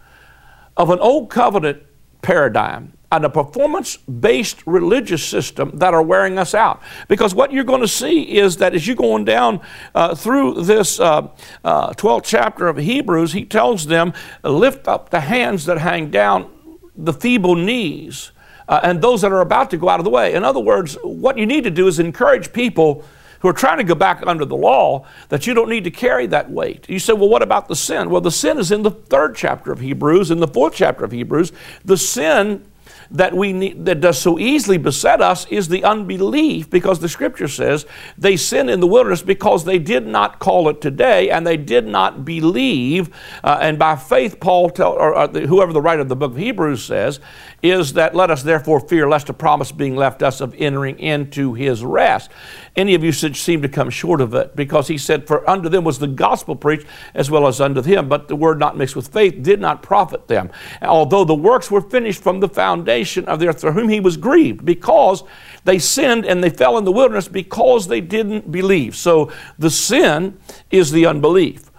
of 0.76 0.90
an 0.90 0.98
old 0.98 1.30
covenant 1.30 1.82
paradigm 2.20 2.92
and 3.16 3.24
a 3.24 3.30
performance 3.30 3.96
based 3.96 4.66
religious 4.66 5.24
system 5.24 5.70
that 5.74 5.94
are 5.94 6.02
wearing 6.02 6.38
us 6.38 6.54
out. 6.54 6.82
Because 7.08 7.34
what 7.34 7.52
you're 7.52 7.64
going 7.64 7.80
to 7.80 7.88
see 7.88 8.36
is 8.38 8.56
that 8.58 8.74
as 8.74 8.86
you're 8.86 8.96
going 8.96 9.24
down 9.24 9.60
uh, 9.94 10.14
through 10.14 10.64
this 10.64 10.98
uh, 11.00 11.28
uh, 11.64 11.90
12th 11.92 12.24
chapter 12.24 12.66
of 12.68 12.76
Hebrews, 12.76 13.32
he 13.32 13.44
tells 13.44 13.86
them, 13.86 14.12
Lift 14.42 14.88
up 14.88 15.10
the 15.10 15.20
hands 15.20 15.66
that 15.66 15.78
hang 15.78 16.10
down, 16.10 16.50
the 16.96 17.12
feeble 17.12 17.54
knees. 17.56 18.32
uh, 18.68 18.80
and 18.82 19.02
those 19.02 19.22
that 19.22 19.32
are 19.32 19.40
about 19.40 19.70
to 19.70 19.76
go 19.76 19.88
out 19.88 20.00
of 20.00 20.04
the 20.04 20.10
way. 20.10 20.34
In 20.34 20.44
other 20.44 20.60
words, 20.60 20.96
what 21.02 21.38
you 21.38 21.46
need 21.46 21.64
to 21.64 21.70
do 21.70 21.86
is 21.86 21.98
encourage 21.98 22.52
people 22.52 23.04
who 23.40 23.48
are 23.48 23.52
trying 23.52 23.78
to 23.78 23.84
go 23.84 23.94
back 23.94 24.22
under 24.26 24.44
the 24.44 24.56
law 24.56 25.06
that 25.28 25.46
you 25.46 25.52
don't 25.52 25.68
need 25.68 25.84
to 25.84 25.90
carry 25.90 26.26
that 26.28 26.50
weight. 26.50 26.88
You 26.88 26.98
say, 26.98 27.12
well, 27.12 27.28
what 27.28 27.42
about 27.42 27.68
the 27.68 27.76
sin? 27.76 28.08
Well, 28.08 28.22
the 28.22 28.30
sin 28.30 28.58
is 28.58 28.72
in 28.72 28.82
the 28.82 28.90
third 28.90 29.36
chapter 29.36 29.70
of 29.70 29.80
Hebrews, 29.80 30.30
in 30.30 30.40
the 30.40 30.48
fourth 30.48 30.74
chapter 30.74 31.04
of 31.04 31.12
Hebrews. 31.12 31.52
The 31.84 31.98
sin 31.98 32.64
that 33.10 33.34
we 33.34 33.52
need, 33.52 33.84
that 33.84 34.00
does 34.00 34.20
so 34.20 34.38
easily 34.38 34.78
beset 34.78 35.20
us 35.20 35.46
is 35.46 35.68
the 35.68 35.84
unbelief 35.84 36.68
because 36.70 37.00
the 37.00 37.08
scripture 37.08 37.48
says 37.48 37.86
they 38.18 38.36
sin 38.36 38.68
in 38.68 38.80
the 38.80 38.86
wilderness 38.86 39.22
because 39.22 39.64
they 39.64 39.78
did 39.78 40.06
not 40.06 40.38
call 40.38 40.68
it 40.68 40.80
today 40.80 41.30
and 41.30 41.46
they 41.46 41.56
did 41.56 41.86
not 41.86 42.24
believe 42.24 43.10
uh, 43.42 43.58
and 43.60 43.78
by 43.78 43.96
faith 43.96 44.40
paul 44.40 44.70
tell, 44.70 44.92
or, 44.92 45.14
or 45.14 45.28
the, 45.28 45.46
whoever 45.46 45.72
the 45.72 45.82
writer 45.82 46.02
of 46.02 46.08
the 46.08 46.16
book 46.16 46.32
of 46.32 46.36
hebrews 46.38 46.84
says 46.84 47.20
is 47.64 47.94
that 47.94 48.14
let 48.14 48.30
us 48.30 48.42
therefore 48.42 48.78
fear 48.78 49.08
lest 49.08 49.30
a 49.30 49.32
promise 49.32 49.72
being 49.72 49.96
left 49.96 50.22
us 50.22 50.42
of 50.42 50.54
entering 50.58 50.98
into 50.98 51.54
his 51.54 51.82
rest. 51.82 52.30
Any 52.76 52.94
of 52.94 53.02
you 53.02 53.10
should 53.10 53.36
seem 53.36 53.62
to 53.62 53.68
come 53.70 53.88
short 53.88 54.20
of 54.20 54.34
it 54.34 54.54
because 54.54 54.88
he 54.88 54.98
said, 54.98 55.26
For 55.26 55.48
unto 55.48 55.70
them 55.70 55.82
was 55.82 55.98
the 55.98 56.06
gospel 56.06 56.56
preached 56.56 56.86
as 57.14 57.30
well 57.30 57.46
as 57.46 57.62
unto 57.62 57.80
him, 57.80 58.06
but 58.06 58.28
the 58.28 58.36
word 58.36 58.58
not 58.58 58.76
mixed 58.76 58.94
with 58.94 59.08
faith 59.08 59.42
did 59.42 59.60
not 59.60 59.82
profit 59.82 60.28
them. 60.28 60.50
Although 60.82 61.24
the 61.24 61.34
works 61.34 61.70
were 61.70 61.80
finished 61.80 62.22
from 62.22 62.40
the 62.40 62.48
foundation 62.48 62.93
of 63.02 63.40
the 63.40 63.48
earth, 63.48 63.60
for 63.60 63.72
whom 63.72 63.88
he 63.88 64.00
was 64.00 64.16
grieved, 64.16 64.64
because 64.64 65.24
they 65.64 65.78
sinned 65.78 66.26
and 66.26 66.42
they 66.42 66.50
fell 66.50 66.78
in 66.78 66.84
the 66.84 66.92
wilderness 66.92 67.28
because 67.28 67.88
they 67.88 68.00
didn't 68.00 68.52
believe. 68.52 68.94
So 68.94 69.32
the 69.58 69.70
sin 69.70 70.38
is 70.70 70.90
the 70.90 71.06
unbelief. 71.06 71.70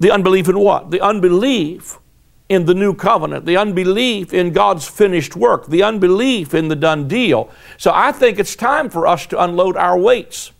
The 0.00 0.10
unbelief 0.10 0.48
in 0.48 0.58
what? 0.58 0.90
The 0.90 1.00
unbelief 1.00 1.98
in 2.48 2.66
the 2.66 2.74
new 2.74 2.94
covenant, 2.94 3.46
the 3.46 3.56
unbelief 3.56 4.34
in 4.34 4.52
God's 4.52 4.86
finished 4.86 5.36
work, 5.36 5.66
the 5.66 5.82
unbelief 5.82 6.54
in 6.54 6.68
the 6.68 6.76
done 6.76 7.08
deal. 7.08 7.50
So 7.78 7.92
I 7.94 8.12
think 8.12 8.38
it's 8.38 8.54
time 8.54 8.90
for 8.90 9.06
us 9.06 9.26
to 9.26 9.42
unload 9.42 9.76
our 9.76 9.98
weights. 9.98 10.52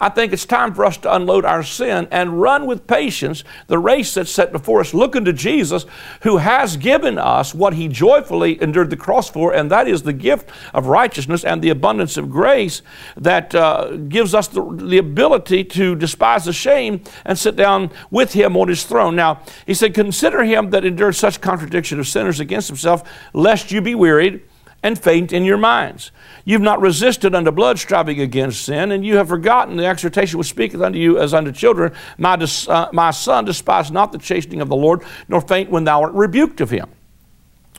I 0.00 0.08
think 0.08 0.32
it's 0.32 0.44
time 0.44 0.74
for 0.74 0.84
us 0.84 0.96
to 0.98 1.14
unload 1.14 1.44
our 1.44 1.62
sin 1.62 2.08
and 2.10 2.40
run 2.40 2.66
with 2.66 2.86
patience 2.86 3.44
the 3.66 3.78
race 3.78 4.14
that's 4.14 4.30
set 4.30 4.52
before 4.52 4.80
us, 4.80 4.94
looking 4.94 5.24
to 5.24 5.32
Jesus, 5.32 5.86
who 6.22 6.38
has 6.38 6.76
given 6.76 7.18
us 7.18 7.54
what 7.54 7.74
he 7.74 7.88
joyfully 7.88 8.60
endured 8.60 8.90
the 8.90 8.96
cross 8.96 9.30
for, 9.30 9.52
and 9.52 9.70
that 9.70 9.88
is 9.88 10.02
the 10.02 10.12
gift 10.12 10.50
of 10.72 10.86
righteousness 10.86 11.44
and 11.44 11.62
the 11.62 11.70
abundance 11.70 12.16
of 12.16 12.30
grace 12.30 12.82
that 13.16 13.54
uh, 13.54 13.96
gives 14.08 14.34
us 14.34 14.48
the, 14.48 14.64
the 14.76 14.98
ability 14.98 15.64
to 15.64 15.94
despise 15.94 16.44
the 16.44 16.52
shame 16.52 17.02
and 17.24 17.38
sit 17.38 17.56
down 17.56 17.90
with 18.10 18.32
him 18.32 18.56
on 18.56 18.68
his 18.68 18.84
throne. 18.84 19.16
Now, 19.16 19.42
he 19.66 19.74
said, 19.74 19.94
Consider 19.94 20.44
him 20.44 20.70
that 20.70 20.84
endured 20.84 21.14
such 21.16 21.40
contradiction 21.40 22.00
of 22.00 22.08
sinners 22.08 22.40
against 22.40 22.68
himself, 22.68 23.08
lest 23.32 23.70
you 23.70 23.80
be 23.80 23.94
wearied 23.94 24.42
and 24.84 24.98
faint 24.98 25.32
in 25.32 25.44
your 25.44 25.56
minds. 25.56 26.12
You've 26.44 26.60
not 26.60 26.78
resisted 26.80 27.34
unto 27.34 27.50
blood, 27.50 27.78
striving 27.78 28.20
against 28.20 28.66
sin, 28.66 28.92
and 28.92 29.04
you 29.04 29.16
have 29.16 29.28
forgotten 29.28 29.78
the 29.78 29.86
exhortation 29.86 30.38
which 30.38 30.48
speaketh 30.48 30.82
unto 30.82 30.98
you 30.98 31.18
as 31.18 31.32
unto 31.32 31.50
children. 31.50 31.94
My, 32.18 32.36
dis, 32.36 32.68
uh, 32.68 32.90
my 32.92 33.10
son, 33.10 33.46
despise 33.46 33.90
not 33.90 34.12
the 34.12 34.18
chastening 34.18 34.60
of 34.60 34.68
the 34.68 34.76
Lord, 34.76 35.02
nor 35.26 35.40
faint 35.40 35.70
when 35.70 35.84
thou 35.84 36.02
art 36.02 36.12
rebuked 36.12 36.60
of 36.60 36.68
him. 36.68 36.90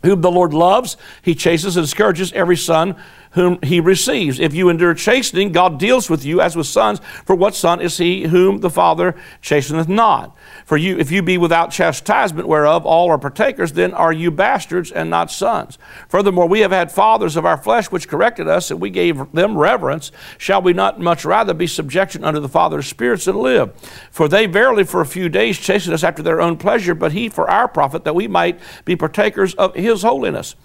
Whom 0.04 0.22
the 0.22 0.32
Lord 0.32 0.54
loves, 0.54 0.98
he 1.22 1.36
chases 1.36 1.78
and 1.78 1.88
scourges 1.88 2.34
every 2.34 2.58
son 2.58 2.96
whom 3.36 3.60
he 3.62 3.80
receives. 3.80 4.40
If 4.40 4.54
you 4.54 4.70
endure 4.70 4.94
chastening, 4.94 5.52
God 5.52 5.78
deals 5.78 6.10
with 6.10 6.26
you 6.26 6.42
as 6.42 6.56
with 6.56 6.68
sons. 6.68 7.00
For 7.26 7.36
what 7.36 7.54
son 7.54 7.82
is 7.82 7.98
he 7.98 8.24
whom 8.24 8.60
the 8.60 8.70
Father 8.70 9.16
chasteneth 9.42 9.88
not? 9.88 10.36
For 10.66 10.78
you, 10.78 10.98
if 10.98 11.12
you 11.12 11.22
be 11.22 11.38
without 11.38 11.72
chastisement, 11.72 12.48
whereof 12.48 12.86
all 12.86 13.10
are 13.10 13.18
partakers, 13.18 13.74
then 13.74 13.94
are 13.94 14.14
you 14.14 14.32
bastards 14.32 14.92
and 14.92 15.10
not 15.10 15.32
sons. 15.32 15.78
Furthermore, 16.08 16.48
we 16.48 16.62
have 16.62 16.72
had 16.72 16.92
fathers 16.92 17.36
of 17.36 17.46
our 17.46 17.58
flesh 17.58 17.92
which 17.92 18.08
corrected 18.08 18.48
us, 18.48 18.72
and 18.72 18.80
we 18.80 18.90
gave 18.90 19.32
them 19.34 19.58
reverence. 19.58 20.12
Shall 20.38 20.62
we 20.62 20.74
not 20.74 21.00
much 21.00 21.26
rather 21.26 21.54
be 21.54 21.68
subjection 21.68 22.24
unto 22.24 22.40
the 22.40 22.50
Father 22.50 22.80
of 22.80 22.86
spirits 22.86 23.28
and 23.28 23.38
live? 23.38 23.74
For 24.12 24.28
they 24.28 24.46
verily 24.46 24.86
for 24.86 25.02
a 25.02 25.06
few 25.06 25.30
days 25.30 25.60
chastened 25.60 25.94
us 25.94 26.04
after 26.04 26.24
their 26.24 26.42
own 26.42 26.58
pleasure, 26.58 26.96
but 26.96 27.12
he 27.12 27.28
for 27.28 27.50
our 27.50 27.68
profit, 27.68 28.06
that 28.06 28.16
we 28.16 28.28
might 28.28 28.60
be 28.86 28.96
partakers 28.96 29.54
of 29.56 29.76
his 29.76 30.04
holiness. 30.04 30.56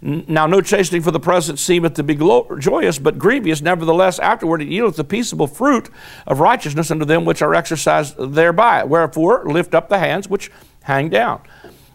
Now, 0.00 0.46
no 0.46 0.60
chastening 0.60 1.02
for 1.02 1.10
the 1.10 1.20
present 1.20 1.58
seemeth 1.58 1.94
to 1.94 2.02
be 2.02 2.14
joyous, 2.58 2.98
but 2.98 3.18
grievous. 3.18 3.60
Nevertheless, 3.60 4.18
afterward 4.18 4.62
it 4.62 4.68
yieldeth 4.68 4.96
the 4.96 5.04
peaceable 5.04 5.46
fruit 5.46 5.88
of 6.26 6.40
righteousness 6.40 6.90
unto 6.90 7.04
them 7.04 7.24
which 7.24 7.42
are 7.42 7.54
exercised 7.54 8.16
thereby. 8.18 8.84
Wherefore, 8.84 9.44
lift 9.44 9.74
up 9.74 9.88
the 9.88 9.98
hands 9.98 10.28
which 10.28 10.50
hang 10.82 11.08
down, 11.08 11.40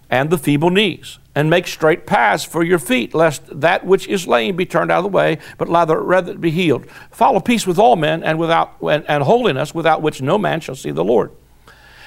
and 0.09 0.29
the 0.29 0.37
feeble 0.37 0.69
knees, 0.69 1.19
and 1.35 1.49
make 1.49 1.67
straight 1.67 2.05
paths 2.05 2.43
for 2.43 2.63
your 2.63 2.79
feet, 2.79 3.13
lest 3.13 3.43
that 3.61 3.85
which 3.85 4.07
is 4.07 4.27
lame 4.27 4.55
be 4.55 4.65
turned 4.65 4.91
out 4.91 4.99
of 4.99 5.03
the 5.03 5.09
way, 5.09 5.39
but 5.57 5.67
rather, 5.67 6.01
rather 6.01 6.35
be 6.35 6.51
healed. 6.51 6.85
Follow 7.11 7.39
peace 7.39 7.65
with 7.65 7.79
all 7.79 7.95
men, 7.95 8.23
and 8.23 8.37
without 8.39 8.75
and, 8.81 9.03
and 9.07 9.23
holiness, 9.23 9.73
without 9.73 10.01
which 10.01 10.21
no 10.21 10.37
man 10.37 10.59
shall 10.59 10.75
see 10.75 10.91
the 10.91 11.03
Lord. 11.03 11.31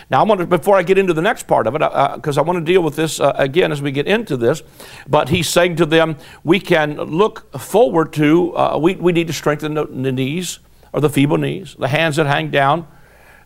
Now, 0.09 0.21
I 0.21 0.23
want 0.25 0.41
to, 0.41 0.47
before 0.47 0.77
I 0.77 0.83
get 0.83 0.99
into 0.99 1.13
the 1.13 1.23
next 1.23 1.49
part 1.49 1.67
of 1.67 1.75
it, 1.75 1.81
because 1.81 2.39
uh, 2.39 2.41
I 2.41 2.45
want 2.45 2.59
to 2.59 2.65
deal 2.65 2.81
with 2.81 2.95
this 2.95 3.19
uh, 3.19 3.33
again 3.35 3.73
as 3.73 3.83
we 3.83 3.91
get 3.91 4.07
into 4.07 4.37
this, 4.37 4.63
but 5.09 5.31
he's 5.31 5.49
saying 5.49 5.77
to 5.77 5.87
them, 5.87 6.17
we 6.45 6.61
can 6.61 6.97
look 6.97 7.59
forward 7.59 8.13
to, 8.13 8.57
uh, 8.57 8.79
we, 8.81 8.95
we 8.95 9.13
need 9.13 9.27
to 9.27 9.33
strengthen 9.33 9.75
the, 9.75 9.85
the, 9.87 10.13
knees, 10.13 10.61
or 10.93 11.01
the 11.01 11.11
feeble 11.11 11.39
knees, 11.39 11.75
the 11.77 11.89
hands 11.89 12.17
that 12.17 12.27
hang 12.27 12.51
down, 12.51 12.87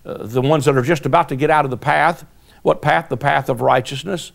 uh, 0.04 0.26
the 0.26 0.42
ones 0.42 0.66
that 0.66 0.76
are 0.76 0.82
just 0.82 1.06
about 1.06 1.30
to 1.30 1.36
get 1.36 1.48
out 1.48 1.64
of 1.64 1.70
the 1.70 1.78
path. 1.78 2.26
What 2.62 2.82
path? 2.82 3.08
The 3.08 3.16
path 3.16 3.48
of 3.48 3.62
righteousness. 3.62 4.32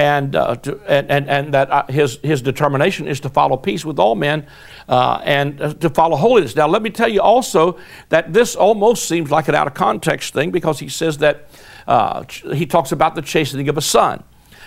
And, 0.00 0.34
uh, 0.34 0.56
to, 0.56 0.80
and, 0.88 1.10
and, 1.10 1.28
and, 1.28 1.52
that 1.52 1.70
uh, 1.70 1.86
his, 1.88 2.18
his 2.22 2.40
determination 2.40 3.06
is 3.06 3.20
to 3.20 3.28
follow 3.28 3.58
peace 3.58 3.84
with 3.84 3.98
all 3.98 4.14
men 4.14 4.46
and 4.88 5.58
to 5.78 5.90
follow 5.90 6.16
holiness. 6.16 6.56
Now, 6.56 6.68
let 6.68 6.80
me 6.80 6.88
tell 6.88 7.08
you 7.08 7.20
also 7.20 7.76
that 8.08 8.32
this 8.32 8.56
almost 8.56 9.04
seems 9.04 9.30
like 9.30 9.48
an 9.48 9.54
out 9.54 9.66
of 9.66 9.74
context 9.74 10.32
thing 10.32 10.52
because 10.52 10.78
he 10.78 10.88
says 10.88 11.18
that 11.18 11.50
uh, 11.86 12.24
he 12.54 12.64
talks 12.64 12.92
about 12.92 13.14
the 13.14 13.20
chastening 13.20 13.68
of 13.68 13.76
a 13.76 13.82
son. 13.82 14.24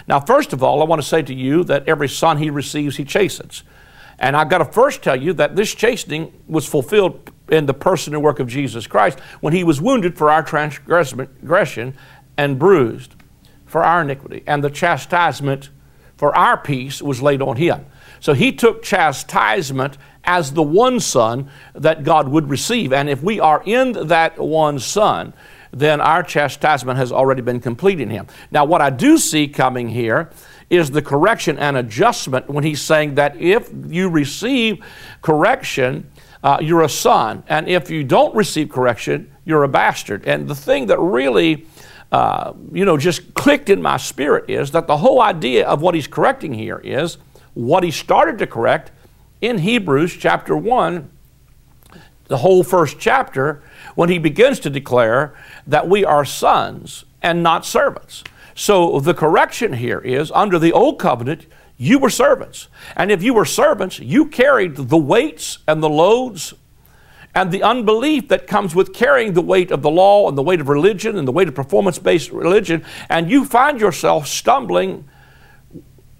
Now, 0.08 0.20
first 0.20 0.54
of 0.54 0.62
all, 0.62 0.84
I 0.84 0.86
want 0.86 1.02
to 1.02 1.08
say 1.08 1.24
to 1.24 1.34
you 1.34 1.64
that 1.64 1.90
every 1.90 2.10
son 2.10 2.38
he 2.38 2.52
receives, 2.52 2.98
he 2.98 3.04
chastens. 3.04 3.64
And 4.20 4.38
I've 4.38 4.50
got 4.50 4.60
to 4.60 4.66
first 4.66 5.02
tell 5.02 5.20
you 5.20 5.34
that 5.34 5.56
this 5.56 5.74
chastening 5.74 6.32
was 6.48 6.68
fulfilled 6.68 7.32
in 7.50 7.66
the 7.66 7.74
person 7.74 8.14
and 8.14 8.22
work 8.22 8.40
of 8.40 8.48
Jesus 8.48 8.86
Christ 8.86 9.20
when 9.42 9.54
he 9.54 9.64
was 9.64 9.82
wounded 9.82 10.16
for 10.16 10.30
our 10.30 10.44
transgression 10.44 11.98
and 12.38 12.60
bruised 12.60 13.16
for 13.74 13.84
our 13.84 14.04
iniquity. 14.04 14.44
And 14.46 14.64
the 14.64 14.70
chastisement 14.70 15.72
for 16.16 16.38
our 16.38 16.58
peace 16.58 17.02
was 17.02 17.24
laid 17.24 17.42
on 17.42 17.58
him. 17.58 17.88
So 18.20 18.34
he 18.34 18.52
took 18.52 18.84
chastisement 18.84 19.98
as 20.24 20.54
the 20.54 20.62
one 20.62 21.00
son 21.00 21.50
that 21.74 22.04
God 22.04 22.28
would 22.28 22.52
receive. 22.52 22.94
And 22.94 23.10
if 23.10 23.24
we 23.24 23.40
are 23.40 23.64
in 23.66 24.10
that 24.10 24.38
one 24.38 24.78
son, 24.78 25.34
then 25.72 26.00
our 26.02 26.22
chastisement 26.22 27.00
has 27.00 27.12
already 27.12 27.42
been 27.42 27.60
complete 27.60 28.00
in 28.00 28.12
him. 28.12 28.28
Now, 28.52 28.64
what 28.64 28.80
I 28.80 28.92
do 28.92 29.18
see 29.18 29.48
coming 29.48 29.90
here 29.90 30.30
is 30.70 30.92
the 30.92 31.02
correction 31.02 31.58
and 31.58 31.76
adjustment 31.76 32.48
when 32.48 32.64
he's 32.64 32.80
saying 32.80 33.16
that 33.16 33.36
if 33.42 33.72
you 33.88 34.08
receive 34.08 34.86
correction, 35.24 36.12
uh, 36.44 36.60
you're 36.62 36.84
a 36.84 36.90
son, 36.90 37.42
and 37.48 37.68
if 37.68 37.90
you 37.90 38.04
don't 38.04 38.36
receive 38.36 38.70
correction, 38.70 39.32
you're 39.46 39.64
a 39.64 39.68
bastard. 39.68 40.26
And 40.26 40.48
the 40.48 40.56
thing 40.56 40.86
that 40.88 41.00
really 41.00 41.66
uh, 42.14 42.54
you 42.72 42.86
know, 42.86 42.96
just 42.96 43.34
clicked 43.34 43.72
in 43.72 43.82
my 43.82 43.98
spirit 43.98 44.48
is 44.48 44.70
that 44.70 44.86
the 44.86 44.98
whole 44.98 45.20
idea 45.20 45.68
of 45.68 45.82
what 45.82 45.96
he's 45.96 46.06
correcting 46.06 46.54
here 46.54 46.80
is 46.84 47.18
what 47.56 47.84
he 47.84 47.90
started 47.90 48.38
to 48.38 48.46
correct 48.46 48.92
in 49.42 49.58
Hebrews 49.58 50.16
chapter 50.16 50.56
1, 50.56 51.10
the 52.28 52.38
whole 52.38 52.64
first 52.64 53.00
chapter, 53.00 53.64
when 53.96 54.10
he 54.10 54.20
begins 54.20 54.60
to 54.60 54.70
declare 54.70 55.36
that 55.66 55.90
we 55.90 56.06
are 56.06 56.24
sons 56.24 57.04
and 57.24 57.42
not 57.42 57.66
servants. 57.66 58.24
So 58.54 59.00
the 59.00 59.16
correction 59.16 59.74
here 59.74 60.00
is 60.00 60.32
under 60.34 60.60
the 60.60 60.72
old 60.72 61.00
covenant, 61.00 61.48
you 61.78 61.98
were 61.98 62.12
servants. 62.12 62.68
And 62.96 63.12
if 63.12 63.24
you 63.24 63.34
were 63.34 63.44
servants, 63.44 64.00
you 64.00 64.28
carried 64.28 64.76
the 64.76 64.98
weights 64.98 65.58
and 65.68 65.82
the 65.82 65.90
loads 65.90 66.54
and 67.36 67.52
the 67.52 67.64
unbelief 67.64 68.28
that 68.30 68.48
comes 68.48 68.76
with 68.76 68.94
carrying 68.94 69.34
the 69.34 69.42
weight 69.42 69.72
of 69.72 69.82
the 69.82 69.90
law 69.90 70.28
and 70.30 70.38
the 70.38 70.44
weight 70.44 70.62
of 70.62 70.70
religion 70.70 71.18
and 71.18 71.28
the 71.28 71.32
weight 71.32 71.48
of 71.48 71.56
performance 71.56 72.00
based 72.00 72.32
religion. 72.32 72.86
And 73.10 73.30
you 73.30 73.46
find 73.46 73.80
yourself 73.82 74.28
stumbling 74.28 75.10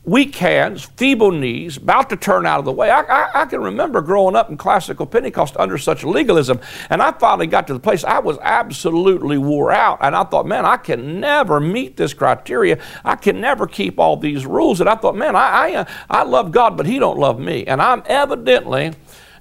weak 0.06 0.36
hands, 0.36 0.84
feeble 0.98 1.32
knees, 1.32 1.78
about 1.78 2.10
to 2.10 2.18
turn 2.18 2.46
out 2.46 2.60
of 2.60 2.66
the 2.66 2.72
way. 2.72 2.90
I, 2.90 3.02
I, 3.02 3.42
I, 3.42 3.46
can 3.46 3.62
remember 3.62 4.02
growing 4.02 4.36
up 4.36 4.50
in 4.50 4.58
classical 4.58 5.06
Pentecost 5.06 5.56
under 5.56 5.78
such 5.78 6.04
legalism, 6.04 6.60
and 6.90 7.02
I 7.02 7.14
finally 7.14 7.48
got 7.48 7.68
to 7.68 7.74
the 7.74 7.80
place 7.80 8.04
I 8.04 8.20
was 8.20 8.38
absolutely 8.42 9.38
wore 9.38 9.72
out, 9.72 10.00
and 10.02 10.14
I 10.14 10.26
thought, 10.26 10.46
man, 10.46 10.66
I 10.66 10.76
can 10.76 11.22
never 11.22 11.62
meet 11.62 11.96
this 11.96 12.14
criteria. 12.14 12.80
I 13.06 13.16
can 13.16 13.40
never 13.40 13.66
keep 13.66 13.98
all 13.98 14.18
these 14.18 14.46
rules. 14.46 14.82
And 14.82 14.90
I 14.90 14.96
thought, 14.96 15.16
man, 15.16 15.38
I, 15.38 15.70
I, 15.70 15.74
uh, 15.76 15.86
I 16.10 16.24
love 16.24 16.52
God, 16.52 16.76
but 16.76 16.86
He 16.86 17.00
don't 17.00 17.18
love 17.18 17.40
me, 17.40 17.66
and 17.66 17.82
I'm 17.82 18.04
evidently 18.06 18.94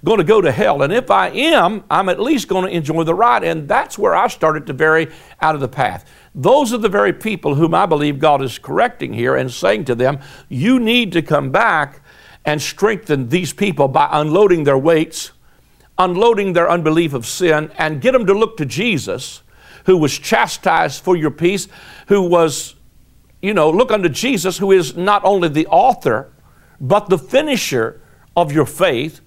going 0.05 0.19
to 0.19 0.25
go 0.25 0.41
to 0.41 0.51
hell. 0.51 0.83
And 0.83 0.93
if 0.93 1.11
I 1.11 1.29
am, 1.29 1.85
I'm 1.91 2.09
at 2.09 2.19
least 2.19 2.49
going 2.49 2.65
to 2.65 2.77
enjoy 2.77 3.05
the 3.05 3.15
ride. 3.15 3.45
And 3.45 3.69
that's 3.69 3.97
where 3.97 4.15
I 4.15 4.27
started 4.29 4.67
to 4.67 4.73
vary 4.73 5.09
out 5.41 5.55
of 5.55 5.61
the 5.61 5.69
path. 5.69 6.11
Those 6.35 6.73
are 6.73 6.79
the 6.79 6.89
very 6.89 7.13
people 7.13 7.55
whom 7.55 7.75
I 7.75 7.87
believe 7.87 8.19
God 8.19 8.43
is 8.43 8.59
correcting 8.59 9.13
here 9.13 9.37
and 9.37 9.51
saying 9.51 9.85
to 9.85 9.95
them, 9.95 10.19
you 10.49 10.81
need 10.81 11.13
to 11.13 11.23
come 11.23 11.51
back 11.51 12.03
and 12.45 12.61
strengthen 12.61 13.29
these 13.29 13.53
people 13.53 13.87
by 13.87 14.09
unloading 14.11 14.65
their 14.65 14.79
weights, 14.79 15.31
unloading 15.99 16.55
their 16.55 16.69
unbelief 16.69 17.13
of 17.13 17.25
sin, 17.25 17.71
and 17.79 18.01
get 18.01 18.13
them 18.13 18.27
to 18.27 18.35
look 18.35 18.57
to 18.57 18.67
Jesus, 18.67 19.43
who 19.87 19.97
was 19.97 20.19
chastised 20.19 21.05
for 21.05 21.17
your 21.17 21.31
peace, 21.31 21.69
who 22.09 22.23
was, 22.23 22.75
you 23.41 23.55
know, 23.55 23.71
look 23.71 23.93
unto 23.93 24.09
Jesus, 24.09 24.59
who 24.59 24.73
is 24.73 24.97
not 24.97 25.25
only 25.25 25.49
the 25.49 25.67
author, 25.69 26.33
but 26.81 27.09
the 27.09 27.19
finisher 27.19 28.01
of 28.37 28.51
your 28.51 28.67
faith. 28.67 29.21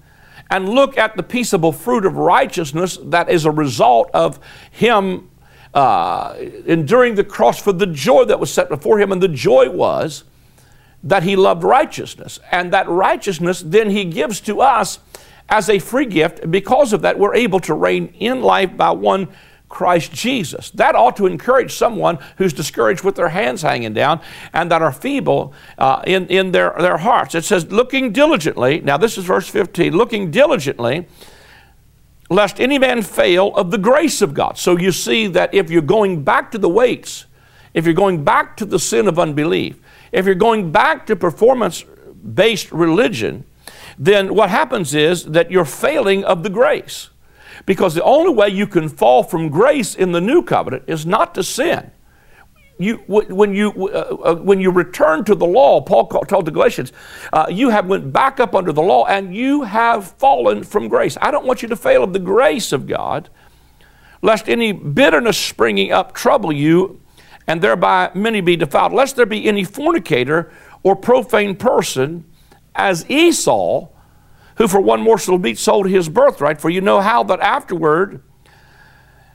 And 0.50 0.68
look 0.68 0.96
at 0.96 1.16
the 1.16 1.22
peaceable 1.22 1.72
fruit 1.72 2.06
of 2.06 2.16
righteousness 2.16 2.98
that 3.02 3.28
is 3.28 3.44
a 3.44 3.50
result 3.50 4.10
of 4.14 4.38
him 4.70 5.30
uh, 5.74 6.34
enduring 6.66 7.16
the 7.16 7.24
cross 7.24 7.60
for 7.60 7.72
the 7.72 7.86
joy 7.86 8.24
that 8.24 8.40
was 8.40 8.52
set 8.52 8.68
before 8.68 8.98
him. 8.98 9.12
And 9.12 9.22
the 9.22 9.28
joy 9.28 9.68
was 9.70 10.24
that 11.02 11.22
he 11.22 11.36
loved 11.36 11.62
righteousness. 11.62 12.38
And 12.50 12.72
that 12.72 12.88
righteousness 12.88 13.62
then 13.64 13.90
he 13.90 14.04
gives 14.04 14.40
to 14.42 14.60
us 14.60 15.00
as 15.48 15.68
a 15.68 15.78
free 15.78 16.06
gift. 16.06 16.50
Because 16.50 16.92
of 16.92 17.02
that, 17.02 17.18
we're 17.18 17.34
able 17.34 17.60
to 17.60 17.74
reign 17.74 18.14
in 18.18 18.42
life 18.42 18.76
by 18.76 18.90
one 18.90 19.28
Christ 19.68 20.12
Jesus. 20.12 20.70
That 20.70 20.94
ought 20.94 21.16
to 21.16 21.26
encourage 21.26 21.74
someone 21.74 22.18
who's 22.38 22.52
discouraged 22.52 23.02
with 23.02 23.16
their 23.16 23.30
hands 23.30 23.62
hanging 23.62 23.94
down 23.94 24.20
and 24.52 24.70
that 24.70 24.80
are 24.80 24.92
feeble 24.92 25.52
uh, 25.76 26.02
in, 26.06 26.26
in 26.28 26.52
their, 26.52 26.74
their 26.78 26.98
hearts. 26.98 27.34
It 27.34 27.44
says, 27.44 27.70
looking 27.70 28.12
diligently, 28.12 28.80
now 28.80 28.96
this 28.96 29.18
is 29.18 29.24
verse 29.24 29.48
15, 29.48 29.92
looking 29.92 30.30
diligently, 30.30 31.08
lest 32.30 32.60
any 32.60 32.78
man 32.78 33.02
fail 33.02 33.54
of 33.54 33.70
the 33.70 33.78
grace 33.78 34.22
of 34.22 34.34
God. 34.34 34.56
So 34.56 34.76
you 34.76 34.92
see 34.92 35.26
that 35.28 35.52
if 35.52 35.70
you're 35.70 35.82
going 35.82 36.22
back 36.22 36.50
to 36.52 36.58
the 36.58 36.68
weights, 36.68 37.26
if 37.74 37.84
you're 37.84 37.94
going 37.94 38.24
back 38.24 38.56
to 38.58 38.64
the 38.64 38.78
sin 38.78 39.08
of 39.08 39.18
unbelief, 39.18 39.78
if 40.12 40.26
you're 40.26 40.34
going 40.34 40.70
back 40.70 41.06
to 41.06 41.16
performance 41.16 41.84
based 42.34 42.70
religion, 42.72 43.44
then 43.98 44.34
what 44.34 44.50
happens 44.50 44.94
is 44.94 45.24
that 45.24 45.50
you're 45.50 45.64
failing 45.64 46.24
of 46.24 46.42
the 46.42 46.50
grace. 46.50 47.10
Because 47.66 47.94
the 47.94 48.04
only 48.04 48.32
way 48.32 48.48
you 48.48 48.66
can 48.66 48.88
fall 48.88 49.22
from 49.22 49.48
grace 49.48 49.94
in 49.94 50.12
the 50.12 50.20
new 50.20 50.42
covenant 50.42 50.84
is 50.86 51.04
not 51.04 51.34
to 51.34 51.42
sin. 51.42 51.90
You, 52.78 52.96
when, 53.06 53.54
you, 53.54 53.88
uh, 53.88 54.16
uh, 54.22 54.34
when 54.34 54.60
you 54.60 54.70
return 54.70 55.24
to 55.24 55.34
the 55.34 55.46
law, 55.46 55.80
Paul 55.80 56.08
told 56.08 56.44
the 56.44 56.50
Galatians, 56.50 56.92
uh, 57.32 57.46
you 57.48 57.70
have 57.70 57.86
went 57.86 58.12
back 58.12 58.38
up 58.38 58.54
under 58.54 58.70
the 58.70 58.82
law 58.82 59.06
and 59.06 59.34
you 59.34 59.62
have 59.62 60.12
fallen 60.12 60.62
from 60.62 60.88
grace. 60.88 61.16
I 61.20 61.30
don't 61.30 61.46
want 61.46 61.62
you 61.62 61.68
to 61.68 61.76
fail 61.76 62.04
of 62.04 62.12
the 62.12 62.18
grace 62.18 62.72
of 62.72 62.86
God, 62.86 63.30
lest 64.20 64.48
any 64.48 64.72
bitterness 64.72 65.38
springing 65.38 65.90
up 65.90 66.12
trouble 66.12 66.52
you, 66.52 67.00
and 67.46 67.62
thereby 67.62 68.10
many 68.14 68.42
be 68.42 68.56
defiled, 68.56 68.92
lest 68.92 69.16
there 69.16 69.26
be 69.26 69.46
any 69.46 69.64
fornicator 69.64 70.52
or 70.82 70.94
profane 70.94 71.56
person 71.56 72.24
as 72.74 73.08
Esau, 73.08 73.88
who 74.56 74.68
for 74.68 74.80
one 74.80 75.02
morsel 75.02 75.36
of 75.36 75.42
meat 75.42 75.58
sold 75.58 75.88
his 75.88 76.08
birthright. 76.08 76.60
For 76.60 76.70
you 76.70 76.80
know 76.80 77.00
how 77.00 77.22
that 77.24 77.40
afterward, 77.40 78.22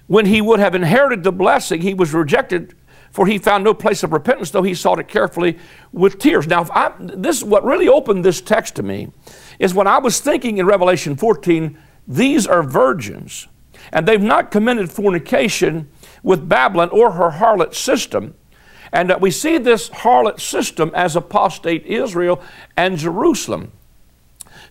when 0.08 0.25
he 0.25 0.42
would 0.42 0.60
have 0.60 0.75
inherited 0.75 1.24
the 1.24 1.32
blessing, 1.32 1.82
he 1.82 1.94
was 1.94 2.13
rejected, 2.13 2.75
for 3.12 3.28
he 3.28 3.38
found 3.38 3.63
no 3.63 3.74
place 3.74 4.04
of 4.04 4.13
repentance, 4.13 4.51
though 4.51 4.63
he 4.63 4.74
sought 4.74 5.00
it 5.00 5.08
carefully 5.08 5.58
with 5.92 6.20
tears. 6.20 6.48
Now, 6.48 6.68
I, 6.72 6.94
this 7.00 7.44
what 7.44 7.63
really 7.63 7.88
opened 7.88 8.25
this 8.25 8.42
text 8.42 8.75
to 8.75 8.84
me 8.84 9.12
is 9.60 9.74
when 9.74 9.88
I 9.88 10.00
was 10.00 10.20
thinking 10.20 10.58
in 10.58 10.66
Revelation 10.66 11.16
14, 11.16 11.78
these 12.08 12.48
are 12.48 12.63
virgins, 12.63 13.48
and 13.94 14.08
they've 14.08 14.22
not 14.22 14.51
committed 14.51 14.92
fornication 14.92 15.90
with 16.24 16.50
Babylon 16.50 16.90
or 16.90 17.12
her 17.12 17.32
harlot 17.32 17.74
system. 17.75 18.36
And 18.94 19.10
that 19.10 19.22
we 19.22 19.32
see 19.32 19.58
this 19.58 19.90
harlot 19.90 20.42
system 20.42 20.92
as 20.94 21.16
apostate 21.16 21.86
Israel 21.86 22.42
and 22.75 22.98
Jerusalem 22.98 23.72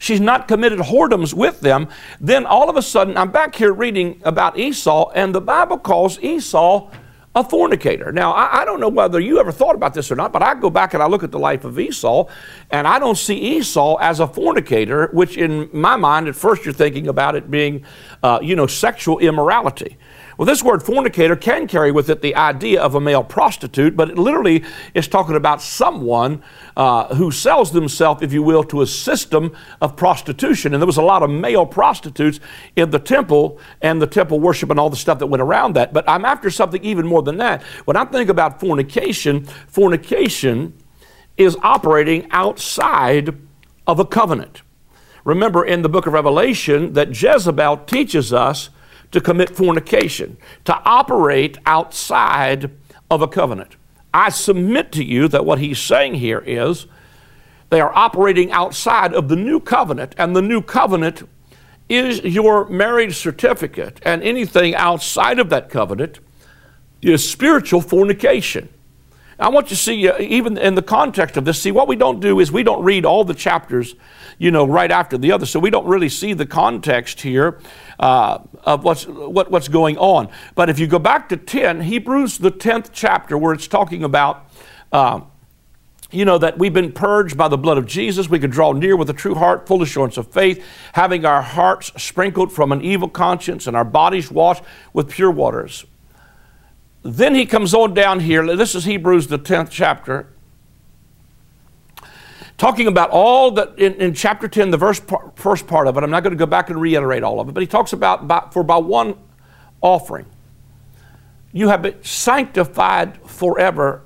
she's 0.01 0.21
not 0.21 0.49
committed 0.49 0.81
whoredoms 0.81 1.33
with 1.33 1.61
them, 1.61 1.89
then 2.21 2.45
all 2.45 2.69
of 2.69 2.77
a 2.77 2.83
sudden 2.83 3.17
I'm 3.17 3.31
back 3.31 3.55
here 3.55 3.73
reading 3.73 4.21
about 4.25 4.59
Esau, 4.59 5.11
and 5.15 5.33
the 5.33 5.41
Bible 5.41 5.79
calls 5.79 6.19
Esau 6.19 6.91
a 7.37 7.45
fornicator. 7.45 8.11
Now, 8.11 8.33
I, 8.33 8.63
I, 8.63 8.65
don't 8.65 8.81
know 8.81 8.89
whether 8.89 9.21
you 9.21 9.39
ever 9.39 9.53
thought 9.53 9.77
about 9.77 9.95
this 9.95 10.11
or 10.11 10.17
not, 10.17 10.33
but 10.33 10.43
I 10.43 10.55
go 10.57 10.69
back 10.69 10.95
and 10.95 11.03
I 11.03 11.07
look 11.07 11.23
at 11.23 11.31
the 11.31 11.39
life 11.39 11.65
of 11.65 11.79
Esau, 11.79 12.27
and 12.73 12.89
I 12.89 12.99
don't 12.99 13.17
see 13.17 13.37
Esau 13.37 13.99
as 14.01 14.19
a 14.19 14.27
fornicator, 14.27 15.11
which 15.13 15.37
in 15.37 15.71
my 15.73 15.95
mind, 15.95 16.27
at 16.27 16.35
first 16.35 16.65
you're 16.65 16.75
thinking 16.75 17.07
about 17.07 17.37
it 17.37 17.49
being, 17.49 17.85
uh, 18.25 18.41
you 18.43 18.57
know, 18.57 18.67
sexual 18.67 19.21
immorality. 19.21 19.97
Well, 20.39 20.47
this 20.47 20.63
word 20.63 20.83
fornicator 20.83 21.37
can 21.37 21.67
carry 21.67 21.93
with 21.93 22.09
it 22.09 22.23
the 22.23 22.35
idea 22.35 22.81
of 22.81 22.95
a 22.95 23.01
male 23.01 23.25
prostitute, 23.25 23.97
but 23.97 24.11
it 24.11 24.19
literally 24.19 24.65
is 24.95 25.09
talking 25.09 25.37
about 25.37 25.61
someone 25.61 26.43
uh, 26.77 27.15
who 27.15 27.31
sells 27.31 27.73
themselves, 27.73 28.23
if 28.23 28.33
you 28.33 28.43
will, 28.43 28.65
to 28.65 28.83
a 28.83 28.87
system 28.87 29.55
of 29.81 29.97
prostitution. 29.97 30.73
And 30.73 30.81
there 30.81 30.87
was 30.87 30.97
a 30.97 31.03
lot 31.03 31.23
of 31.23 31.31
male 31.31 31.67
prostitutes 31.67 32.41
in 32.77 32.91
the 32.91 32.99
temple 32.99 33.59
and 33.83 34.01
the 34.01 34.07
temple 34.07 34.41
worship 34.41 34.71
and 34.71 34.79
all 34.79 34.91
the 34.91 34.97
stuff 34.97 35.19
that 35.19 35.27
went 35.27 35.43
around 35.43 35.75
that. 35.75 35.93
But 35.93 36.09
I'm 36.09 36.25
after 36.25 36.51
something 36.51 36.83
even 36.85 37.07
more 37.07 37.23
than 37.23 37.37
that. 37.39 37.63
When 37.85 37.97
I 37.97 38.05
think 38.05 38.31
about 38.31 38.61
fornication, 38.61 39.45
fornication 39.45 40.75
is 41.37 41.57
operating 41.63 42.29
outside 42.31 43.37
of 43.87 43.99
a 43.99 44.05
covenant. 44.05 44.63
Remember 45.25 45.65
in 45.65 45.83
the 45.83 45.89
book 45.89 46.07
of 46.07 46.13
Revelation 46.13 46.95
that 46.95 47.21
Jezebel 47.21 47.79
teaches 47.79 48.33
us 48.33 48.71
to 49.13 49.21
commit 49.21 49.57
fornication, 49.57 50.37
to 50.65 50.81
operate 50.85 51.59
outside 51.67 52.71
of 53.11 53.23
a 53.23 53.29
covenant. 53.29 53.77
I 54.13 54.31
submit 54.31 54.93
to 54.93 55.05
you 55.05 55.29
that 55.29 55.45
what 55.45 55.59
he's 55.59 55.79
saying 55.79 56.15
here 56.15 56.43
is 56.47 56.87
they 57.71 57.81
are 57.81 57.95
operating 57.95 58.51
outside 58.51 59.15
of 59.15 59.29
the 59.29 59.37
new 59.37 59.61
covenant, 59.61 60.15
and 60.19 60.35
the 60.35 60.43
new 60.43 60.61
covenant 60.63 61.29
is 61.89 62.21
your 62.23 62.69
marriage 62.69 63.17
certificate, 63.17 64.01
and 64.03 64.23
anything 64.23 64.75
outside 64.75 65.39
of 65.39 65.51
that 65.51 65.69
covenant 65.69 66.21
is 67.03 67.29
spiritual 67.29 67.81
fornication. 67.81 68.69
I 69.41 69.49
want 69.49 69.71
you 69.71 69.77
to 69.77 69.83
see, 69.83 70.07
uh, 70.07 70.19
even 70.19 70.59
in 70.59 70.75
the 70.75 70.83
context 70.83 71.39
of 71.39 71.47
this, 71.47 71.63
see, 71.63 71.73
what 71.73 71.89
we 71.89 71.97
don't 71.97 72.21
do 72.21 72.41
is 72.41 72.53
we 72.53 72.63
don't 72.63 72.85
read 72.85 73.07
all 73.07 73.25
the 73.25 73.33
chapters, 73.33 73.95
you 74.39 74.51
know, 74.51 74.67
right 74.67 74.91
after 74.91 75.17
the 75.17 75.33
other. 75.33 75.47
So 75.47 75.59
we 75.59 75.71
don't 75.71 75.87
really 75.87 76.11
see 76.11 76.35
the 76.35 76.45
context 76.45 77.23
here 77.23 77.59
uh, 77.99 78.41
of 78.65 78.85
what's, 78.85 79.07
what, 79.07 79.51
what's 79.51 79.69
going 79.69 79.97
on. 79.97 80.29
But 80.55 80.69
if 80.69 80.79
you 80.79 80.87
go 80.87 80.99
back 80.99 81.31
to 81.31 81.39
10, 81.39 81.81
Hebrews, 81.81 82.39
the 82.39 82.53
10th 82.53 82.91
chapter, 82.93 83.39
where 83.39 83.55
it's 83.55 83.67
talking 83.67 84.05
about. 84.05 84.47
Uh, 84.93 85.23
you 86.13 86.25
know, 86.25 86.39
that 86.39 86.59
we've 86.59 86.73
been 86.73 86.91
purged 86.91 87.37
by 87.37 87.47
the 87.47 87.57
blood 87.57 87.79
of 87.79 87.87
Jesus. 87.87 88.29
We 88.29 88.41
can 88.41 88.51
draw 88.51 88.73
near 88.73 88.97
with 88.97 89.09
a 89.11 89.13
true 89.13 89.37
heart, 89.37 89.69
full 89.69 89.81
assurance 89.81 90.17
of 90.17 90.27
faith, 90.33 90.65
having 90.93 91.25
our 91.25 91.41
hearts 91.41 91.93
sprinkled 92.03 92.53
from 92.53 92.73
an 92.73 92.83
evil 92.83 93.09
conscience 93.09 93.69
and 93.69 93.77
our 93.77 93.85
bodies 93.85 94.29
washed 94.29 94.65
with 94.93 95.09
pure 95.09 95.31
waters. 95.31 95.85
Then 97.03 97.35
he 97.35 97.47
comes 97.47 97.73
on 97.73 97.95
down 97.95 98.21
here. 98.21 98.57
This 98.57 98.75
is 98.75 98.85
Hebrews, 98.85 99.29
the 99.29 99.39
10th 99.39 99.69
chapter. 99.71 100.29
Talking 102.59 102.87
about 102.87 103.09
all 103.09 103.53
that 103.53 103.79
in, 103.79 103.95
in 103.95 104.13
chapter 104.13 104.47
10, 104.47 104.71
the 104.71 104.77
verse, 104.77 105.01
first 105.35 105.67
part 105.67 105.87
of 105.87 105.97
it. 105.97 106.05
I'm 106.05 106.11
not 106.11 106.23
going 106.23 106.33
to 106.33 106.39
go 106.39 106.45
back 106.45 106.69
and 106.69 106.79
reiterate 106.79 107.23
all 107.23 107.41
of 107.41 107.49
it, 107.49 107.53
but 107.53 107.63
he 107.63 107.67
talks 107.67 107.95
about 107.95 108.29
by, 108.29 108.49
for 108.53 108.63
by 108.63 108.77
one 108.77 109.15
offering, 109.81 110.27
you 111.53 111.69
have 111.69 111.81
been 111.81 112.05
sanctified 112.05 113.19
forever 113.27 114.03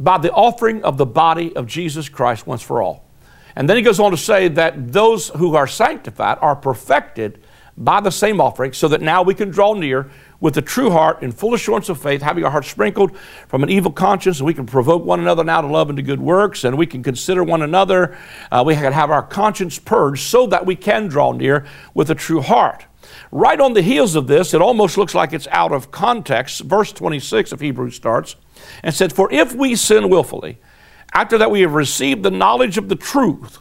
by 0.00 0.18
the 0.18 0.32
offering 0.32 0.82
of 0.82 0.96
the 0.96 1.06
body 1.06 1.54
of 1.54 1.66
Jesus 1.66 2.08
Christ 2.08 2.44
once 2.46 2.60
for 2.60 2.82
all. 2.82 3.04
And 3.54 3.68
then 3.68 3.76
he 3.76 3.82
goes 3.82 4.00
on 4.00 4.10
to 4.10 4.16
say 4.16 4.48
that 4.48 4.92
those 4.92 5.28
who 5.28 5.54
are 5.54 5.66
sanctified 5.66 6.38
are 6.40 6.56
perfected 6.56 7.40
by 7.80 8.00
the 8.00 8.10
same 8.10 8.40
offering, 8.40 8.74
so 8.74 8.86
that 8.88 9.00
now 9.00 9.22
we 9.22 9.34
can 9.34 9.50
draw 9.50 9.72
near 9.72 10.10
with 10.38 10.56
a 10.58 10.62
true 10.62 10.90
heart 10.90 11.22
in 11.22 11.32
full 11.32 11.54
assurance 11.54 11.88
of 11.88 12.00
faith, 12.00 12.20
having 12.20 12.44
our 12.44 12.50
hearts 12.50 12.70
sprinkled 12.70 13.16
from 13.48 13.62
an 13.62 13.70
evil 13.70 13.90
conscience, 13.90 14.38
and 14.38 14.46
we 14.46 14.54
can 14.54 14.66
provoke 14.66 15.04
one 15.04 15.18
another 15.18 15.42
now 15.42 15.62
to 15.62 15.66
love 15.66 15.88
and 15.88 15.96
to 15.96 16.02
good 16.02 16.20
works, 16.20 16.62
and 16.64 16.76
we 16.76 16.86
can 16.86 17.02
consider 17.02 17.42
one 17.42 17.62
another. 17.62 18.16
Uh, 18.52 18.62
we 18.64 18.74
can 18.74 18.92
have 18.92 19.10
our 19.10 19.22
conscience 19.22 19.78
purged 19.78 20.22
so 20.22 20.46
that 20.46 20.66
we 20.66 20.76
can 20.76 21.08
draw 21.08 21.32
near 21.32 21.66
with 21.94 22.10
a 22.10 22.14
true 22.14 22.42
heart. 22.42 22.84
Right 23.32 23.60
on 23.60 23.72
the 23.72 23.82
heels 23.82 24.14
of 24.14 24.26
this, 24.26 24.52
it 24.52 24.60
almost 24.60 24.98
looks 24.98 25.14
like 25.14 25.32
it's 25.32 25.48
out 25.50 25.72
of 25.72 25.90
context. 25.90 26.60
Verse 26.60 26.92
26 26.92 27.52
of 27.52 27.60
Hebrews 27.60 27.96
starts 27.96 28.36
and 28.82 28.94
said, 28.94 29.12
For 29.12 29.32
if 29.32 29.54
we 29.54 29.74
sin 29.74 30.10
willfully, 30.10 30.58
after 31.14 31.38
that 31.38 31.50
we 31.50 31.62
have 31.62 31.74
received 31.74 32.22
the 32.22 32.30
knowledge 32.30 32.76
of 32.76 32.88
the 32.88 32.94
truth, 32.94 33.58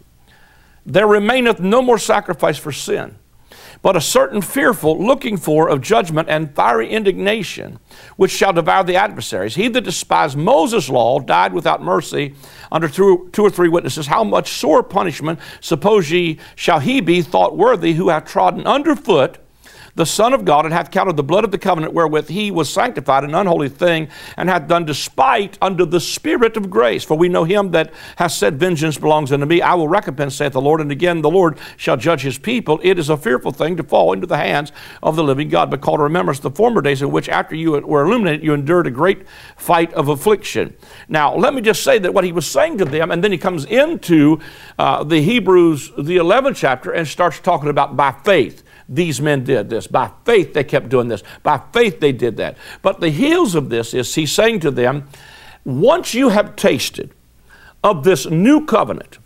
there 0.86 1.08
remaineth 1.08 1.60
no 1.60 1.82
more 1.82 1.98
sacrifice 1.98 2.58
for 2.58 2.72
sin 2.72 3.18
but 3.82 3.96
a 3.96 4.02
certain 4.02 4.42
fearful 4.42 4.98
looking 5.04 5.38
for 5.38 5.70
of 5.70 5.82
judgment 5.82 6.30
and 6.30 6.54
fiery 6.54 6.90
indignation, 6.90 7.80
which 8.18 8.32
shall 8.32 8.54
devour 8.54 8.84
the 8.84 8.96
adversaries. 8.96 9.56
He 9.56 9.68
that 9.70 9.82
despised 9.82 10.38
Moses' 10.38 10.90
law 10.90 11.20
died 11.20 11.54
without 11.54 11.82
mercy 11.82 12.36
under 12.72 12.88
two, 12.90 13.30
or 13.38 13.50
three 13.50 13.70
witnesses. 13.70 14.08
How 14.08 14.24
much 14.24 14.52
sore 14.52 14.84
punishment, 14.84 15.40
suppose 15.62 16.12
ye, 16.12 16.40
shall 16.56 16.80
he 16.80 17.02
be 17.02 17.22
thought 17.22 17.58
worthy 17.58 17.94
who 17.94 18.10
hath 18.10 18.26
trodden 18.26 18.68
underfoot 18.68 19.38
the 19.96 20.06
Son 20.06 20.34
of 20.34 20.46
God, 20.46 20.66
and 20.66 20.74
hath 20.74 20.92
counted 20.92 21.18
the 21.18 21.24
blood 21.24 21.44
of 21.44 21.52
the 21.52 21.58
covenant 21.58 21.94
wherewith 21.94 22.30
he 22.30 22.52
was 22.52 22.72
sanctified 22.72 23.24
an 23.24 23.36
unholy 23.36 23.70
thing, 23.70 24.08
and 24.38 24.50
hath 24.50 24.68
done 24.68 24.86
despite 24.86 25.58
unto 25.62 25.86
the 25.86 26.00
Spirit 26.00 26.58
of 26.58 26.70
grace. 26.70 27.04
For 27.04 27.18
we 27.18 27.30
know 27.30 27.44
him 27.44 27.72
that 27.72 27.94
hath 28.16 28.32
said, 28.32 28.60
Vengeance 28.60 28.98
belongs 28.98 29.32
unto 29.32 29.46
me, 29.46 29.62
I 29.62 29.74
will 29.74 29.88
recompense, 29.88 30.36
saith 30.36 30.54
the 30.54 30.62
Lord. 30.62 30.82
And 30.82 30.92
again, 30.92 31.22
the 31.22 31.30
Lord 31.30 31.58
shall 31.78 31.98
judge 31.98 32.22
his 32.22 32.38
people. 32.38 32.80
It 32.84 33.00
is 33.00 33.10
a 33.10 33.18
fearful 33.18 33.52
thing 33.52 33.78
to 33.78 33.84
fall 33.84 34.14
into 34.14 34.28
the 34.28 34.38
hands 34.38 34.72
of 35.02 35.16
the 35.16 35.24
living 35.24 35.50
God. 35.50 35.70
But 35.70 35.82
call 35.82 35.98
to 35.98 36.04
remembrance 36.04 36.40
the 36.40 36.52
former 36.52 36.82
days 36.82 37.02
in 37.02 37.12
which, 37.12 37.30
after 37.30 37.56
you 37.56 37.72
were 37.72 38.06
illuminated, 38.06 38.44
you 38.44 38.54
endured 38.54 38.88
a 38.88 38.92
great 38.92 39.28
fight 39.58 39.94
of 39.94 40.08
affliction. 40.08 40.76
Now, 41.08 41.36
let 41.36 41.54
me 41.54 41.62
just 41.62 41.84
say 41.84 42.00
that 42.00 42.14
what 42.14 42.24
he 42.24 42.32
was 42.32 42.48
saying 42.48 42.78
to 42.80 42.86
them, 42.86 43.12
and 43.12 43.24
then 43.24 43.32
he 43.32 43.38
comes 43.38 43.66
into 43.66 44.40
uh, 44.78 45.04
the 45.04 45.22
Hebrews, 45.22 45.92
the 45.98 46.18
11th 46.18 46.56
chapter, 46.56 46.92
and 46.92 47.08
starts 47.08 47.40
talking 47.40 47.70
about 47.70 47.96
by 47.96 48.12
faith 48.12 48.64
these 48.90 49.22
men 49.22 49.44
did 49.44 49.70
this. 49.70 49.88
By 49.88 50.12
faith, 50.26 50.54
they 50.54 50.64
kept 50.64 50.90
doing 50.90 51.08
this. 51.08 51.24
By 51.44 51.62
faith, 51.72 52.00
they 52.00 52.12
did 52.12 52.38
that. 52.38 52.58
But 52.82 53.00
the 53.00 53.10
heels 53.10 53.56
of 53.56 53.70
this 53.70 53.94
is 53.94 54.14
he's 54.16 54.32
saying 54.32 54.62
to 54.62 54.72
them, 54.72 55.08
once 55.64 56.14
you 56.14 56.30
have 56.30 56.56
tasted 56.56 57.12
of 57.84 58.04
this 58.04 58.26
new 58.26 58.66
covenant, 58.66 59.20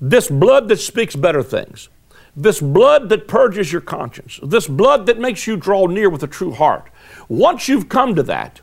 this 0.00 0.28
blood 0.28 0.68
that 0.68 0.78
speaks 0.78 1.14
better 1.14 1.42
things, 1.42 1.88
this 2.34 2.60
blood 2.60 3.10
that 3.10 3.28
purges 3.28 3.70
your 3.70 3.82
conscience, 3.82 4.40
this 4.42 4.66
blood 4.66 5.06
that 5.06 5.18
makes 5.18 5.46
you 5.46 5.56
draw 5.56 5.86
near 5.86 6.08
with 6.08 6.22
a 6.22 6.26
true 6.26 6.52
heart, 6.52 6.90
once 7.28 7.68
you've 7.68 7.88
come 7.88 8.14
to 8.14 8.22
that, 8.22 8.62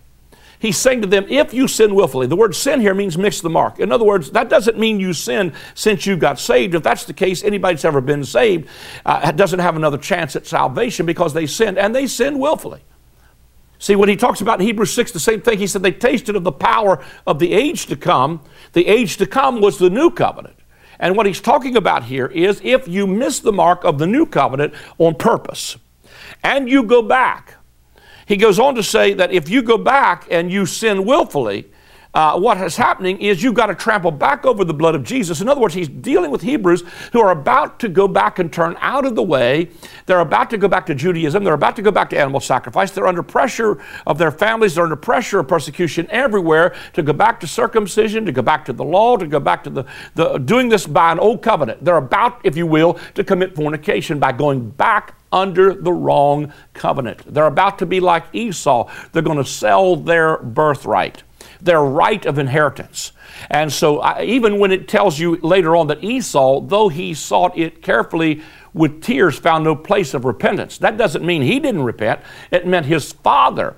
He's 0.60 0.78
saying 0.78 1.02
to 1.02 1.08
them, 1.08 1.26
if 1.30 1.54
you 1.54 1.70
sin 1.70 1.96
willfully, 1.96 2.28
the 2.28 2.36
word 2.36 2.54
sin 2.54 2.82
here 2.82 2.94
means 2.94 3.18
miss 3.18 3.40
the 3.40 3.50
mark. 3.50 3.80
In 3.80 3.94
other 3.94 4.04
words, 4.04 4.32
that 4.32 4.50
doesn't 4.50 4.78
mean 4.78 5.00
you 5.00 5.14
sin 5.14 5.54
since 5.74 6.06
you 6.06 6.18
got 6.18 6.38
saved. 6.38 6.76
If 6.76 6.84
that's 6.84 7.06
the 7.06 7.14
case, 7.14 7.46
anybody 7.46 7.76
that's 7.76 7.86
ever 7.86 8.02
been 8.02 8.26
saved 8.26 8.68
uh, 9.06 9.32
doesn't 9.32 9.60
have 9.60 9.78
another 9.78 9.98
chance 9.98 10.36
at 10.36 10.46
salvation 10.46 11.06
because 11.06 11.34
they 11.34 11.48
sinned, 11.48 11.78
and 11.78 11.96
they 11.96 12.08
sinned 12.08 12.40
willfully. 12.40 12.82
See, 13.80 13.96
when 13.96 14.10
he 14.10 14.18
talks 14.18 14.42
about 14.42 14.60
in 14.60 14.66
Hebrews 14.66 14.94
6, 14.94 15.14
the 15.14 15.20
same 15.22 15.40
thing, 15.40 15.58
he 15.58 15.66
said 15.66 15.82
they 15.82 15.94
tasted 15.94 16.36
of 16.36 16.44
the 16.44 16.52
power 16.52 17.02
of 17.26 17.40
the 17.40 17.54
age 17.54 17.86
to 17.86 17.96
come. 17.96 18.42
The 18.74 18.86
age 18.86 19.16
to 19.18 19.26
come 19.26 19.62
was 19.62 19.78
the 19.78 19.90
new 19.90 20.12
covenant. 20.12 20.58
And 21.00 21.16
what 21.16 21.26
he's 21.26 21.40
talking 21.40 21.78
about 21.78 22.04
here 22.04 22.28
is 22.28 22.60
if 22.66 22.86
you 22.86 23.08
miss 23.08 23.40
the 23.40 23.54
mark 23.54 23.86
of 23.86 23.98
the 23.98 24.08
new 24.08 24.26
covenant 24.26 24.74
on 24.98 25.16
purpose 25.16 25.78
and 26.44 26.70
you 26.70 26.84
go 26.84 27.02
back 27.02 27.56
he 28.30 28.38
goes 28.38 28.60
on 28.60 28.76
to 28.76 28.84
say 28.84 29.16
that 29.16 29.32
if 29.32 29.50
you 29.50 29.64
go 29.64 29.76
back 29.76 30.28
and 30.30 30.52
you 30.52 30.68
sin 30.68 31.04
willfully, 31.04 31.66
uh, 32.14 32.40
what 32.40 32.62
is 32.62 32.78
happening 32.78 33.20
is 33.20 33.42
you've 33.42 33.56
got 33.56 33.68
to 33.68 33.76
trample 33.76 34.12
back 34.12 34.46
over 34.46 34.64
the 34.64 34.74
blood 34.74 34.94
of 34.94 35.04
Jesus. 35.04 35.42
In 35.42 35.50
other 35.50 35.60
words, 35.60 35.74
he's 35.74 35.90
dealing 35.90 36.30
with 36.30 36.44
Hebrews 36.44 36.84
who 37.12 37.22
are 37.22 37.32
about 37.32 37.80
to 37.80 37.90
go 37.90 38.08
back 38.08 38.38
and 38.38 38.54
turn 38.54 38.78
out 38.82 39.04
of 39.04 39.16
the 39.16 39.24
way. 39.24 39.70
They're 40.06 40.20
about 40.20 40.52
to 40.52 40.60
go 40.60 40.68
back 40.68 40.86
to 40.86 40.96
Judaism. 40.96 41.44
They're 41.44 41.56
about 41.56 41.76
to 41.78 41.82
go 41.82 41.90
back 41.90 42.12
to 42.12 42.20
animal 42.20 42.40
sacrifice. 42.40 42.92
They're 42.92 43.08
under 43.08 43.24
pressure 43.24 43.82
of 44.06 44.20
their 44.20 44.32
families. 44.32 44.76
They're 44.76 44.84
under 44.84 44.96
pressure 44.96 45.40
of 45.40 45.48
persecution 45.48 46.06
everywhere 46.12 46.76
to 46.94 47.02
go 47.02 47.14
back 47.14 47.40
to 47.40 47.48
circumcision, 47.48 48.28
to 48.28 48.32
go 48.32 48.44
back 48.44 48.64
to 48.66 48.74
the 48.74 48.86
law, 48.86 49.18
to 49.18 49.26
go 49.26 49.40
back 49.40 49.64
to 49.64 49.72
the, 49.72 49.86
the 50.14 50.38
doing 50.38 50.70
this 50.70 50.86
by 50.86 51.12
an 51.12 51.18
old 51.18 51.42
covenant. 51.42 51.84
They're 51.84 51.98
about, 51.98 52.42
if 52.44 52.56
you 52.56 52.68
will, 52.68 53.00
to 53.16 53.24
commit 53.24 53.56
fornication 53.56 54.20
by 54.20 54.34
going 54.34 54.70
back 54.70 55.19
under 55.32 55.74
the 55.74 55.94
wrong 55.94 56.54
covenant. 56.74 57.22
They're 57.34 57.46
about 57.46 57.80
to 57.80 57.86
be 57.86 58.00
like 58.00 58.26
Esau. 58.34 58.92
They're 59.12 59.22
going 59.22 59.38
to 59.38 59.46
sell 59.46 59.96
their 59.96 60.38
birthright, 60.38 61.24
their 61.62 61.82
right 61.82 62.26
of 62.26 62.40
inheritance. 62.40 63.12
And 63.50 63.72
so, 63.72 64.00
I, 64.00 64.24
even 64.24 64.60
when 64.60 64.72
it 64.72 64.88
tells 64.88 65.20
you 65.20 65.38
later 65.38 65.76
on 65.76 65.88
that 65.88 66.04
Esau, 66.04 66.62
though 66.62 66.90
he 66.90 67.14
sought 67.14 67.58
it 67.58 67.82
carefully 67.82 68.42
with 68.74 69.02
tears, 69.02 69.38
found 69.38 69.64
no 69.64 69.76
place 69.76 70.14
of 70.14 70.26
repentance, 70.26 70.78
that 70.80 70.98
doesn't 70.98 71.26
mean 71.26 71.42
he 71.42 71.60
didn't 71.60 71.84
repent. 71.84 72.22
It 72.52 72.68
meant 72.68 72.86
his 72.86 73.12
father 73.12 73.76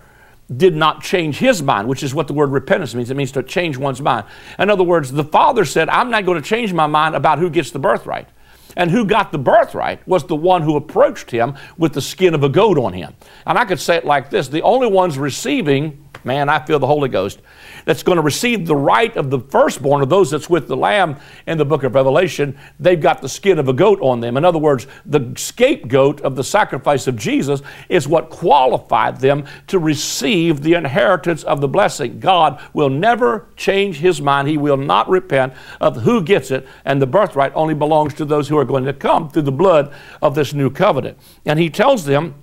did 0.56 0.76
not 0.76 1.02
change 1.02 1.38
his 1.38 1.62
mind, 1.62 1.88
which 1.88 2.04
is 2.04 2.14
what 2.14 2.28
the 2.28 2.34
word 2.34 2.52
repentance 2.52 2.94
means. 2.94 3.10
It 3.10 3.16
means 3.16 3.32
to 3.34 3.44
change 3.44 3.78
one's 3.78 4.02
mind. 4.02 4.26
In 4.60 4.70
other 4.70 4.84
words, 4.84 5.12
the 5.12 5.24
father 5.24 5.64
said, 5.64 5.88
I'm 5.88 6.10
not 6.10 6.26
going 6.26 6.42
to 6.42 6.48
change 6.48 6.74
my 6.74 6.88
mind 6.88 7.16
about 7.16 7.40
who 7.40 7.50
gets 7.50 7.72
the 7.72 7.80
birthright. 7.80 8.28
And 8.76 8.92
who 8.92 9.06
got 9.06 9.32
the 9.32 9.38
birthright 9.38 10.06
was 10.08 10.26
the 10.26 10.36
one 10.36 10.62
who 10.62 10.76
approached 10.76 11.32
him 11.32 11.56
with 11.78 11.94
the 11.94 12.02
skin 12.02 12.34
of 12.34 12.44
a 12.44 12.50
goat 12.50 12.78
on 12.78 12.94
him. 12.94 13.14
And 13.46 13.58
I 13.58 13.66
could 13.66 13.80
say 13.80 13.98
it 13.98 14.06
like 14.06 14.30
this 14.30 14.48
the 14.48 14.62
only 14.62 14.88
ones 14.88 15.18
receiving, 15.18 16.06
man, 16.24 16.50
I 16.50 16.64
feel 16.66 16.80
the 16.80 16.88
Holy 16.88 17.10
Ghost, 17.10 17.42
that's 17.86 18.04
going 18.04 18.18
to 18.18 18.22
receive 18.22 18.66
the 18.66 18.76
right 18.76 19.16
of 19.16 19.30
the 19.30 19.40
firstborn 19.40 20.02
of 20.02 20.10
those 20.10 20.32
that's 20.32 20.50
with 20.50 20.68
the 20.68 20.78
Lamb 20.78 21.18
in 21.48 21.58
the 21.58 21.66
book 21.66 21.84
of 21.84 21.96
Revelation, 21.96 22.58
they've 22.80 23.00
got 23.00 23.22
the 23.22 23.30
skin 23.30 23.60
of 23.60 23.68
a 23.68 23.74
goat 23.74 24.00
on 24.02 24.20
them. 24.20 24.38
In 24.38 24.46
other 24.46 24.60
words, 24.60 24.88
the 25.06 25.34
scapegoat 25.36 26.22
of 26.22 26.36
the 26.36 26.44
sacrifice 26.44 27.08
of 27.08 27.16
Jesus 27.16 27.62
is 27.90 28.08
what 28.08 28.30
qualified 28.30 29.20
them 29.20 29.46
to 29.68 29.80
receive 29.80 30.62
the 30.62 30.74
inheritance 30.74 31.44
of 31.44 31.62
the 31.62 31.68
blessing. 31.68 32.20
God 32.20 32.62
will 32.74 32.90
never 32.90 33.48
change 33.56 33.98
his 33.98 34.22
mind. 34.22 34.48
He 34.48 34.58
will 34.58 34.78
not 34.78 35.10
repent 35.10 35.54
of 35.80 35.98
who 35.98 36.22
gets 36.22 36.52
it, 36.52 36.68
and 36.86 37.02
the 37.02 37.08
birthright 37.08 37.54
only 37.56 37.74
belongs 37.74 38.14
to 38.16 38.26
those 38.26 38.48
who 38.48 38.58
are 38.58 38.66
going 38.66 38.86
to 38.86 38.94
come 38.94 39.30
through 39.30 39.44
the 39.44 39.52
blood 39.52 39.94
of 40.22 40.36
this 40.36 40.54
new 40.54 40.70
covenant. 40.70 41.18
And 41.46 41.60
he 41.60 41.70
tells 41.70 42.06
them, 42.06 42.36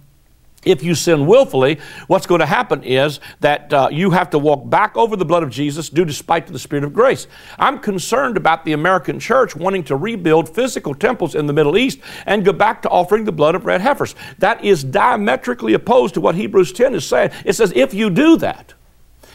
if 0.68 0.82
you 0.82 0.94
sin 0.94 1.26
willfully, 1.26 1.78
what's 2.06 2.26
going 2.26 2.40
to 2.40 2.46
happen 2.46 2.82
is 2.82 3.20
that 3.40 3.72
uh, 3.72 3.88
you 3.90 4.10
have 4.10 4.30
to 4.30 4.38
walk 4.38 4.68
back 4.68 4.96
over 4.96 5.16
the 5.16 5.24
blood 5.24 5.42
of 5.42 5.50
Jesus 5.50 5.88
due 5.88 6.04
despite 6.04 6.46
to 6.46 6.52
the 6.52 6.58
Spirit 6.58 6.84
of 6.84 6.92
grace. 6.92 7.26
I'm 7.58 7.78
concerned 7.78 8.36
about 8.36 8.64
the 8.64 8.72
American 8.72 9.18
church 9.18 9.56
wanting 9.56 9.84
to 9.84 9.96
rebuild 9.96 10.54
physical 10.54 10.94
temples 10.94 11.34
in 11.34 11.46
the 11.46 11.52
Middle 11.52 11.76
East 11.76 12.00
and 12.26 12.44
go 12.44 12.52
back 12.52 12.82
to 12.82 12.88
offering 12.88 13.24
the 13.24 13.32
blood 13.32 13.54
of 13.54 13.64
red 13.64 13.80
heifers. 13.80 14.14
That 14.38 14.64
is 14.64 14.84
diametrically 14.84 15.74
opposed 15.74 16.14
to 16.14 16.20
what 16.20 16.34
Hebrews 16.34 16.72
10 16.72 16.94
is 16.94 17.06
saying. 17.06 17.30
It 17.44 17.54
says, 17.54 17.72
if 17.74 17.94
you 17.94 18.10
do 18.10 18.36
that, 18.38 18.74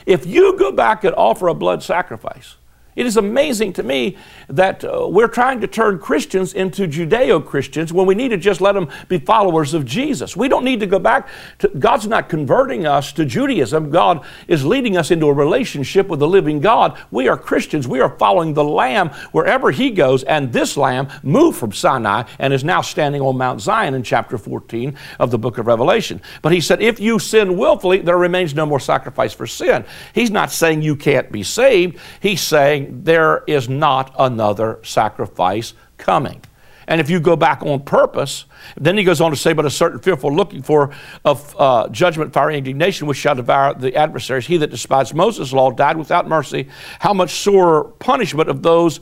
if 0.05 0.25
you 0.25 0.57
go 0.57 0.71
back 0.71 1.03
and 1.03 1.15
offer 1.15 1.47
a 1.47 1.53
blood 1.53 1.81
sacrifice, 1.81 2.55
it 2.95 3.05
is 3.05 3.17
amazing 3.17 3.73
to 3.73 3.83
me 3.83 4.17
that 4.47 4.83
uh, 4.83 5.07
we're 5.09 5.27
trying 5.27 5.61
to 5.61 5.67
turn 5.67 5.99
Christians 5.99 6.53
into 6.53 6.87
Judeo 6.87 7.43
Christians 7.43 7.91
when 7.91 8.05
we 8.05 8.15
need 8.15 8.29
to 8.29 8.37
just 8.37 8.61
let 8.61 8.73
them 8.73 8.89
be 9.07 9.19
followers 9.19 9.73
of 9.73 9.85
Jesus. 9.85 10.37
We 10.37 10.47
don't 10.47 10.63
need 10.63 10.79
to 10.81 10.87
go 10.87 10.99
back 10.99 11.27
to, 11.59 11.69
God's 11.69 12.07
not 12.07 12.29
converting 12.29 12.85
us 12.85 13.11
to 13.13 13.25
Judaism. 13.25 13.89
God 13.89 14.25
is 14.47 14.65
leading 14.65 14.97
us 14.97 15.11
into 15.11 15.27
a 15.27 15.33
relationship 15.33 16.07
with 16.07 16.19
the 16.19 16.27
living 16.27 16.59
God. 16.59 16.99
We 17.11 17.27
are 17.27 17.37
Christians. 17.37 17.87
We 17.87 17.99
are 17.99 18.17
following 18.17 18.53
the 18.53 18.63
Lamb 18.63 19.09
wherever 19.31 19.71
He 19.71 19.89
goes, 19.89 20.23
and 20.23 20.51
this 20.53 20.77
Lamb 20.77 21.07
moved 21.23 21.57
from 21.57 21.71
Sinai 21.71 22.23
and 22.39 22.53
is 22.53 22.63
now 22.63 22.81
standing 22.81 23.21
on 23.21 23.37
Mount 23.37 23.61
Zion 23.61 23.93
in 23.93 24.03
chapter 24.03 24.37
14 24.37 24.95
of 25.19 25.31
the 25.31 25.39
book 25.39 25.57
of 25.57 25.67
Revelation. 25.67 26.21
But 26.41 26.51
He 26.51 26.61
said, 26.61 26.81
if 26.81 26.99
you 26.99 27.19
sin 27.19 27.57
willfully, 27.57 27.99
there 27.99 28.17
remains 28.17 28.53
no 28.53 28.65
more 28.65 28.79
sacrifice 28.79 29.33
for 29.33 29.47
sin. 29.47 29.85
He's 30.13 30.31
not 30.31 30.51
saying 30.51 30.81
you 30.81 30.95
can't 30.95 31.31
be 31.31 31.43
saved. 31.43 31.97
He's 32.19 32.41
saying, 32.41 32.82
there 32.91 33.43
is 33.47 33.69
not 33.69 34.13
another 34.17 34.79
sacrifice 34.83 35.73
coming. 35.97 36.41
And 36.87 36.99
if 36.99 37.09
you 37.09 37.19
go 37.19 37.35
back 37.35 37.63
on 37.63 37.81
purpose, 37.81 38.45
then 38.75 38.97
he 38.97 39.03
goes 39.03 39.21
on 39.21 39.31
to 39.31 39.37
say, 39.37 39.53
But 39.53 39.65
a 39.65 39.69
certain 39.69 39.99
fearful 39.99 40.33
looking 40.33 40.61
for 40.61 40.91
of 41.23 41.55
uh, 41.57 41.87
judgment, 41.89 42.33
fiery 42.33 42.57
indignation, 42.57 43.07
which 43.07 43.17
shall 43.17 43.35
devour 43.35 43.73
the 43.73 43.95
adversaries. 43.95 44.47
He 44.47 44.57
that 44.57 44.69
despised 44.69 45.13
Moses' 45.13 45.53
law 45.53 45.71
died 45.71 45.97
without 45.97 46.27
mercy. 46.27 46.67
How 46.99 47.13
much 47.13 47.31
sorer 47.35 47.85
punishment 47.99 48.49
of 48.49 48.63
those 48.63 48.99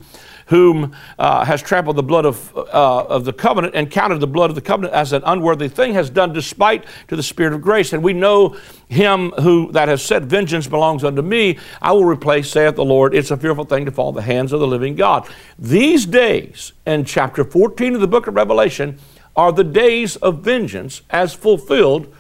whom 0.52 0.94
uh, 1.18 1.46
has 1.46 1.62
trampled 1.62 1.96
the 1.96 2.04
blood 2.04 2.26
of, 2.26 2.54
uh, 2.58 3.06
of 3.06 3.24
the 3.24 3.32
covenant 3.32 3.74
and 3.74 3.90
counted 3.90 4.20
the 4.20 4.28
blood 4.28 4.50
of 4.50 4.56
the 4.56 4.62
covenant 4.62 4.94
as 4.94 5.14
an 5.14 5.24
unworthy 5.26 5.70
thing, 5.70 5.94
has 5.94 6.10
done 6.10 6.34
despite 6.34 6.84
to 7.08 7.16
the 7.16 7.24
Spirit 7.24 7.54
of 7.54 7.62
grace. 7.62 7.94
And 7.94 8.04
we 8.04 8.12
know 8.12 8.58
him 8.90 9.32
who 9.40 9.72
that 9.72 9.88
has 9.88 10.04
said, 10.04 10.26
Vengeance 10.26 10.68
belongs 10.68 11.06
unto 11.06 11.22
me, 11.22 11.58
I 11.82 11.94
will 11.94 12.04
replace, 12.04 12.52
saith 12.52 12.76
the 12.76 12.84
Lord. 12.84 13.16
It's 13.16 13.32
a 13.32 13.38
fearful 13.38 13.64
thing 13.64 13.86
to 13.86 13.92
fall 13.92 14.10
in 14.10 14.16
the 14.16 14.24
hands 14.24 14.52
of 14.52 14.60
the 14.60 14.68
living 14.68 14.96
God. 14.96 15.26
These 15.58 16.06
days, 16.06 16.74
in 16.86 17.06
chapter 17.06 17.46
14 17.46 17.96
of 17.96 18.02
the 18.02 18.08
book 18.08 18.28
of 18.28 18.36
Revelation, 18.36 19.00
are 19.38 19.54
the 19.54 19.64
days 19.64 20.18
of 20.18 20.40
vengeance 20.40 21.02
as 21.10 21.34
fulfilled 21.34 22.14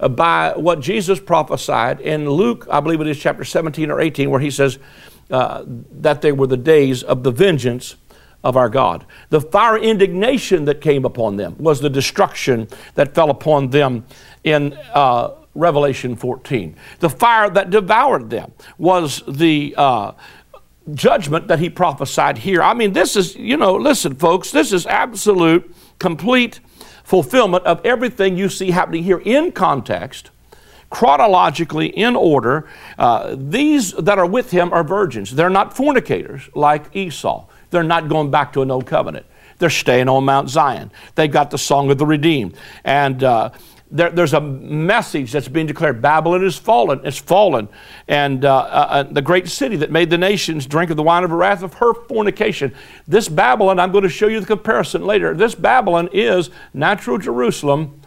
uh, 0.00 0.08
by 0.08 0.54
what 0.56 0.80
Jesus 0.80 1.20
prophesied 1.20 2.00
in 2.00 2.28
Luke, 2.28 2.66
I 2.68 2.80
believe 2.80 3.00
it 3.00 3.06
is 3.06 3.20
chapter 3.20 3.44
17 3.44 3.92
or 3.92 4.00
18, 4.00 4.28
where 4.28 4.40
he 4.40 4.50
says, 4.50 4.80
uh, 5.30 5.64
that 5.66 6.22
they 6.22 6.32
were 6.32 6.46
the 6.46 6.56
days 6.56 7.02
of 7.02 7.22
the 7.22 7.30
vengeance 7.30 7.96
of 8.44 8.56
our 8.56 8.68
God. 8.68 9.04
The 9.30 9.40
fire 9.40 9.76
indignation 9.76 10.66
that 10.66 10.80
came 10.80 11.04
upon 11.04 11.36
them 11.36 11.56
was 11.58 11.80
the 11.80 11.90
destruction 11.90 12.68
that 12.94 13.14
fell 13.14 13.30
upon 13.30 13.70
them 13.70 14.06
in 14.44 14.72
uh, 14.94 15.30
Revelation 15.54 16.14
14. 16.14 16.76
The 17.00 17.10
fire 17.10 17.50
that 17.50 17.70
devoured 17.70 18.30
them 18.30 18.52
was 18.78 19.22
the 19.26 19.74
uh, 19.76 20.12
judgment 20.94 21.48
that 21.48 21.58
he 21.58 21.70
prophesied 21.70 22.38
here. 22.38 22.62
I 22.62 22.74
mean, 22.74 22.92
this 22.92 23.16
is, 23.16 23.34
you 23.34 23.56
know, 23.56 23.74
listen, 23.74 24.14
folks, 24.14 24.52
this 24.52 24.72
is 24.72 24.86
absolute, 24.86 25.74
complete 25.98 26.60
fulfillment 27.02 27.64
of 27.64 27.84
everything 27.84 28.36
you 28.36 28.48
see 28.48 28.70
happening 28.70 29.02
here 29.02 29.22
in 29.24 29.52
context 29.52 30.30
chronologically 30.90 31.88
in 31.88 32.16
order. 32.16 32.68
Uh, 32.98 33.36
these 33.38 33.92
that 33.92 34.18
are 34.18 34.26
with 34.26 34.50
him 34.50 34.72
are 34.72 34.84
virgins. 34.84 35.34
They're 35.34 35.50
not 35.50 35.76
fornicators 35.76 36.48
like 36.54 36.94
Esau. 36.94 37.46
They're 37.70 37.82
not 37.82 38.08
going 38.08 38.30
back 38.30 38.52
to 38.54 38.62
an 38.62 38.70
old 38.70 38.86
covenant. 38.86 39.26
They're 39.58 39.70
staying 39.70 40.08
on 40.08 40.24
Mount 40.24 40.50
Zion. 40.50 40.90
They've 41.14 41.30
got 41.30 41.50
the 41.50 41.58
song 41.58 41.90
of 41.90 41.98
the 41.98 42.06
redeemed. 42.06 42.56
And 42.84 43.22
uh, 43.24 43.50
there, 43.90 44.10
there's 44.10 44.34
a 44.34 44.40
message 44.40 45.32
that's 45.32 45.48
being 45.48 45.66
declared. 45.66 46.02
Babylon 46.02 46.44
is 46.44 46.56
fallen. 46.56 47.00
It's 47.04 47.18
fallen. 47.18 47.68
And 48.08 48.44
uh, 48.44 48.56
uh, 48.56 48.86
uh, 48.90 49.02
the 49.04 49.22
great 49.22 49.48
city 49.48 49.76
that 49.76 49.90
made 49.90 50.10
the 50.10 50.18
nations 50.18 50.66
drink 50.66 50.90
of 50.90 50.96
the 50.96 51.02
wine 51.02 51.24
of 51.24 51.30
the 51.30 51.36
wrath 51.36 51.62
of 51.62 51.74
her 51.74 51.94
fornication. 51.94 52.74
This 53.06 53.28
Babylon, 53.28 53.78
I'm 53.78 53.92
going 53.92 54.04
to 54.04 54.10
show 54.10 54.26
you 54.26 54.40
the 54.40 54.46
comparison 54.46 55.06
later. 55.06 55.34
This 55.34 55.54
Babylon 55.54 56.08
is 56.12 56.50
natural 56.74 57.18
Jerusalem. 57.18 58.02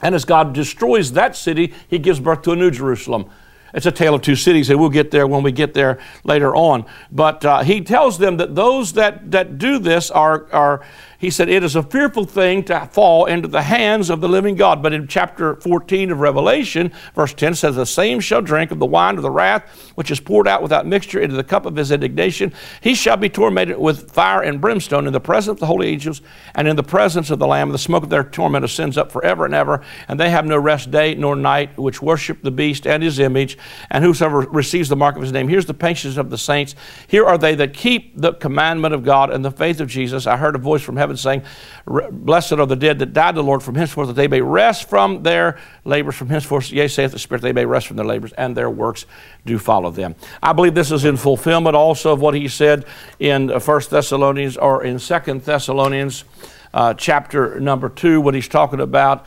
And 0.00 0.14
as 0.14 0.24
God 0.24 0.52
destroys 0.52 1.12
that 1.12 1.36
city, 1.36 1.72
he 1.88 1.98
gives 1.98 2.20
birth 2.20 2.42
to 2.42 2.52
a 2.52 2.56
new 2.56 2.70
Jerusalem. 2.70 3.30
It's 3.74 3.86
a 3.86 3.92
tale 3.92 4.14
of 4.14 4.22
two 4.22 4.36
cities, 4.36 4.70
and 4.70 4.78
we'll 4.78 4.88
get 4.88 5.10
there 5.10 5.26
when 5.26 5.42
we 5.42 5.50
get 5.50 5.74
there 5.74 5.98
later 6.22 6.54
on. 6.54 6.86
But 7.10 7.44
uh, 7.44 7.62
he 7.64 7.80
tells 7.80 8.18
them 8.18 8.36
that 8.36 8.54
those 8.54 8.92
that, 8.92 9.32
that 9.32 9.58
do 9.58 9.80
this 9.80 10.12
are, 10.12 10.46
are 10.52 10.86
he 11.18 11.30
said, 11.30 11.48
It 11.48 11.62
is 11.62 11.76
a 11.76 11.82
fearful 11.82 12.24
thing 12.24 12.64
to 12.64 12.88
fall 12.92 13.26
into 13.26 13.48
the 13.48 13.62
hands 13.62 14.10
of 14.10 14.20
the 14.20 14.28
living 14.28 14.56
God. 14.56 14.82
But 14.82 14.92
in 14.92 15.06
chapter 15.06 15.56
14 15.56 16.10
of 16.10 16.20
Revelation, 16.20 16.92
verse 17.14 17.34
10 17.34 17.54
says, 17.54 17.76
The 17.76 17.86
same 17.86 18.20
shall 18.20 18.42
drink 18.42 18.70
of 18.70 18.78
the 18.78 18.86
wine 18.86 19.16
of 19.16 19.22
the 19.22 19.30
wrath, 19.30 19.92
which 19.94 20.10
is 20.10 20.20
poured 20.20 20.48
out 20.48 20.62
without 20.62 20.86
mixture 20.86 21.20
into 21.20 21.36
the 21.36 21.44
cup 21.44 21.66
of 21.66 21.76
his 21.76 21.90
indignation. 21.90 22.52
He 22.80 22.94
shall 22.94 23.16
be 23.16 23.28
tormented 23.28 23.78
with 23.78 24.10
fire 24.10 24.42
and 24.42 24.60
brimstone 24.60 25.06
in 25.06 25.12
the 25.12 25.20
presence 25.20 25.56
of 25.56 25.60
the 25.60 25.66
holy 25.66 25.88
angels 25.88 26.22
and 26.54 26.66
in 26.68 26.76
the 26.76 26.82
presence 26.82 27.30
of 27.30 27.38
the 27.38 27.46
Lamb. 27.46 27.70
The 27.70 27.78
smoke 27.78 28.04
of 28.04 28.10
their 28.10 28.24
torment 28.24 28.64
ascends 28.64 28.98
up 28.98 29.10
forever 29.10 29.44
and 29.44 29.54
ever. 29.54 29.82
And 30.08 30.18
they 30.18 30.30
have 30.30 30.46
no 30.46 30.58
rest 30.58 30.90
day 30.90 31.14
nor 31.14 31.36
night, 31.36 31.78
which 31.78 32.02
worship 32.02 32.42
the 32.42 32.50
beast 32.50 32.86
and 32.86 33.02
his 33.02 33.18
image, 33.18 33.58
and 33.90 34.04
whosoever 34.04 34.40
receives 34.40 34.88
the 34.88 34.96
mark 34.96 35.16
of 35.16 35.22
his 35.22 35.32
name. 35.32 35.48
Here's 35.48 35.66
the 35.66 35.74
patience 35.74 36.16
of 36.16 36.30
the 36.30 36.38
saints. 36.38 36.74
Here 37.08 37.24
are 37.24 37.38
they 37.38 37.54
that 37.56 37.74
keep 37.74 38.12
the 38.20 38.32
commandment 38.32 38.94
of 38.94 39.04
God 39.04 39.30
and 39.30 39.44
the 39.44 39.50
faith 39.50 39.80
of 39.80 39.88
Jesus. 39.88 40.26
I 40.26 40.36
heard 40.36 40.54
a 40.54 40.58
voice 40.58 40.82
from 40.82 40.96
heaven 40.96 41.03
heaven, 41.04 41.16
saying, 41.16 41.42
Blessed 41.86 42.52
are 42.52 42.66
the 42.66 42.76
dead 42.76 42.98
that 43.00 43.12
died 43.12 43.34
the 43.34 43.42
Lord 43.42 43.62
from 43.62 43.74
henceforth, 43.74 44.08
that 44.08 44.14
they 44.14 44.28
may 44.28 44.40
rest 44.40 44.88
from 44.88 45.22
their 45.22 45.58
labors 45.84 46.14
from 46.14 46.28
henceforth. 46.28 46.70
Yea, 46.70 46.88
saith 46.88 47.12
the 47.12 47.18
Spirit, 47.18 47.42
they 47.42 47.52
may 47.52 47.66
rest 47.66 47.86
from 47.86 47.96
their 47.96 48.06
labors, 48.06 48.32
and 48.32 48.56
their 48.56 48.70
works 48.70 49.04
do 49.44 49.58
follow 49.58 49.90
them. 49.90 50.14
I 50.42 50.52
believe 50.52 50.74
this 50.74 50.90
is 50.90 51.04
in 51.04 51.16
fulfillment 51.16 51.76
also 51.76 52.12
of 52.12 52.20
what 52.20 52.34
he 52.34 52.48
said 52.48 52.86
in 53.18 53.60
First 53.60 53.90
Thessalonians 53.90 54.56
or 54.56 54.82
in 54.82 54.98
Second 54.98 55.42
Thessalonians 55.42 56.24
uh, 56.72 56.94
chapter 56.94 57.60
number 57.60 57.88
2, 57.88 58.20
when 58.20 58.34
he's 58.34 58.48
talking 58.48 58.80
about. 58.80 59.26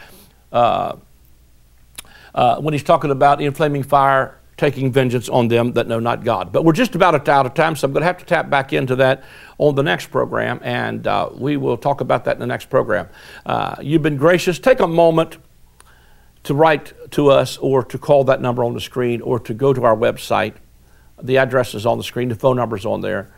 Uh, 0.52 0.96
uh, 2.34 2.60
when 2.60 2.72
he's 2.72 2.84
talking 2.84 3.10
about 3.10 3.42
inflaming 3.42 3.82
fire 3.82 4.38
taking 4.58 4.92
vengeance 4.92 5.30
on 5.30 5.48
them 5.48 5.74
that 5.74 5.88
know 5.88 6.00
not 6.00 6.24
God. 6.24 6.52
But 6.52 6.66
we're 6.66 6.74
just 6.74 6.96
about 6.96 7.30
out 7.30 7.46
of 7.46 7.54
time, 7.54 7.76
so 7.76 7.86
I'm 7.86 7.94
going 7.94 8.02
to 8.02 8.08
have 8.08 8.18
to 8.18 8.26
tap 8.26 8.50
back 8.50 8.74
into 8.74 8.96
that 8.98 9.24
on 9.60 9.76
the 9.76 9.84
next 9.84 10.08
program, 10.08 10.60
and 10.64 11.06
uh, 11.06 11.30
we 11.34 11.58
will 11.58 11.78
talk 11.78 12.02
about 12.02 12.26
that 12.26 12.36
in 12.36 12.40
the 12.40 12.48
next 12.48 12.70
program. 12.70 13.08
Uh, 13.46 13.76
you've 13.82 14.02
been 14.02 14.18
gracious. 14.18 14.58
Take 14.58 14.80
a 14.80 14.88
moment 14.88 15.38
to 16.44 16.54
write 16.54 16.94
to 17.12 17.30
us 17.30 17.58
or 17.58 17.84
to 17.84 17.98
call 17.98 18.24
that 18.24 18.42
number 18.42 18.64
on 18.64 18.74
the 18.74 18.82
screen 18.82 19.22
or 19.22 19.40
to 19.40 19.54
go 19.54 19.74
to 19.74 19.84
our 19.84 19.96
website. 19.96 20.56
The 21.22 21.38
address 21.38 21.76
is 21.76 21.86
on 21.86 21.98
the 21.98 22.04
screen, 22.04 22.30
the 22.30 22.36
phone 22.36 22.56
number 22.56 22.76
is 22.76 22.86
on 22.86 23.02
there, 23.02 23.34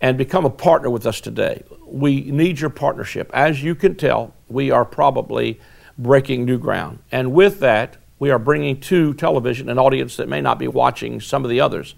and 0.00 0.16
become 0.16 0.44
a 0.44 0.50
partner 0.50 0.90
with 0.90 1.06
us 1.06 1.20
today. 1.20 1.64
We 1.86 2.20
need 2.30 2.60
your 2.60 2.70
partnership. 2.70 3.30
As 3.34 3.62
you 3.62 3.74
can 3.74 3.96
tell, 3.96 4.34
we 4.48 4.70
are 4.70 4.84
probably 4.84 5.60
breaking 5.98 6.44
new 6.44 6.58
ground. 6.58 7.00
And 7.10 7.32
with 7.32 7.60
that, 7.60 7.96
we 8.20 8.30
are 8.30 8.38
bringing 8.38 8.78
to 8.78 9.12
television 9.14 9.68
an 9.68 9.78
audience 9.78 10.16
that 10.16 10.28
may 10.28 10.40
not 10.40 10.60
be 10.60 10.68
watching 10.68 11.20
some 11.20 11.42
of 11.42 11.50
the 11.50 11.60
others. 11.60 11.96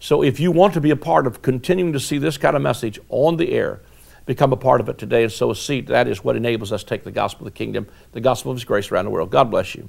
So 0.00 0.22
if 0.22 0.40
you 0.40 0.50
want 0.50 0.74
to 0.74 0.80
be 0.80 0.90
a 0.90 0.96
part 0.96 1.26
of 1.26 1.42
continuing 1.42 1.92
to 1.92 2.00
see 2.00 2.18
this 2.18 2.36
kind 2.38 2.56
of 2.56 2.62
message 2.62 2.98
on 3.10 3.36
the 3.36 3.52
air, 3.52 3.82
become 4.26 4.52
a 4.52 4.56
part 4.56 4.80
of 4.80 4.88
it 4.88 4.98
today 4.98 5.22
and 5.22 5.32
sow 5.32 5.50
a 5.50 5.54
seed. 5.54 5.86
That 5.86 6.08
is 6.08 6.24
what 6.24 6.36
enables 6.36 6.72
us 6.72 6.82
to 6.82 6.88
take 6.88 7.04
the 7.04 7.10
gospel 7.10 7.46
of 7.46 7.52
the 7.52 7.56
kingdom, 7.56 7.86
the 8.12 8.20
gospel 8.20 8.50
of 8.50 8.56
His 8.56 8.64
grace 8.64 8.90
around 8.90 9.04
the 9.04 9.10
world. 9.10 9.30
God 9.30 9.50
bless 9.50 9.74
you. 9.74 9.88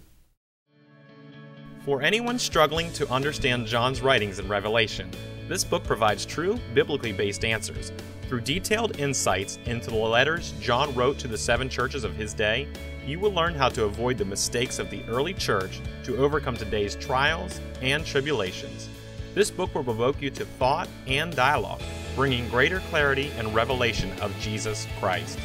For 1.86 2.02
anyone 2.02 2.38
struggling 2.38 2.92
to 2.94 3.10
understand 3.10 3.66
John's 3.66 4.02
writings 4.02 4.40
in 4.40 4.48
Revelation, 4.48 5.12
this 5.48 5.64
book 5.64 5.84
provides 5.84 6.26
true, 6.26 6.60
biblically 6.74 7.14
based 7.14 7.44
answers. 7.46 7.92
Through 8.30 8.42
detailed 8.42 9.00
insights 9.00 9.58
into 9.66 9.90
the 9.90 9.96
letters 9.96 10.54
John 10.62 10.94
wrote 10.94 11.18
to 11.18 11.28
the 11.28 11.36
seven 11.36 11.68
churches 11.68 12.04
of 12.04 12.16
his 12.16 12.32
day, 12.32 12.68
you 13.04 13.20
will 13.20 13.34
learn 13.34 13.56
how 13.56 13.70
to 13.70 13.86
avoid 13.86 14.20
the 14.20 14.26
mistakes 14.26 14.78
of 14.78 14.92
the 14.92 15.02
early 15.08 15.34
church 15.34 15.82
to 16.04 16.16
overcome 16.18 16.56
today's 16.56 16.96
trials 16.96 17.60
and 17.82 18.06
tribulations. 18.06 18.88
This 19.34 19.50
book 19.50 19.74
will 19.74 19.84
provoke 19.84 20.22
you 20.22 20.30
to 20.30 20.46
thought 20.46 20.88
and 21.08 21.36
dialogue, 21.36 21.82
bringing 22.16 22.48
greater 22.50 22.82
clarity 22.92 23.32
and 23.36 23.56
revelation 23.56 24.12
of 24.22 24.32
Jesus 24.40 24.86
Christ. 25.00 25.40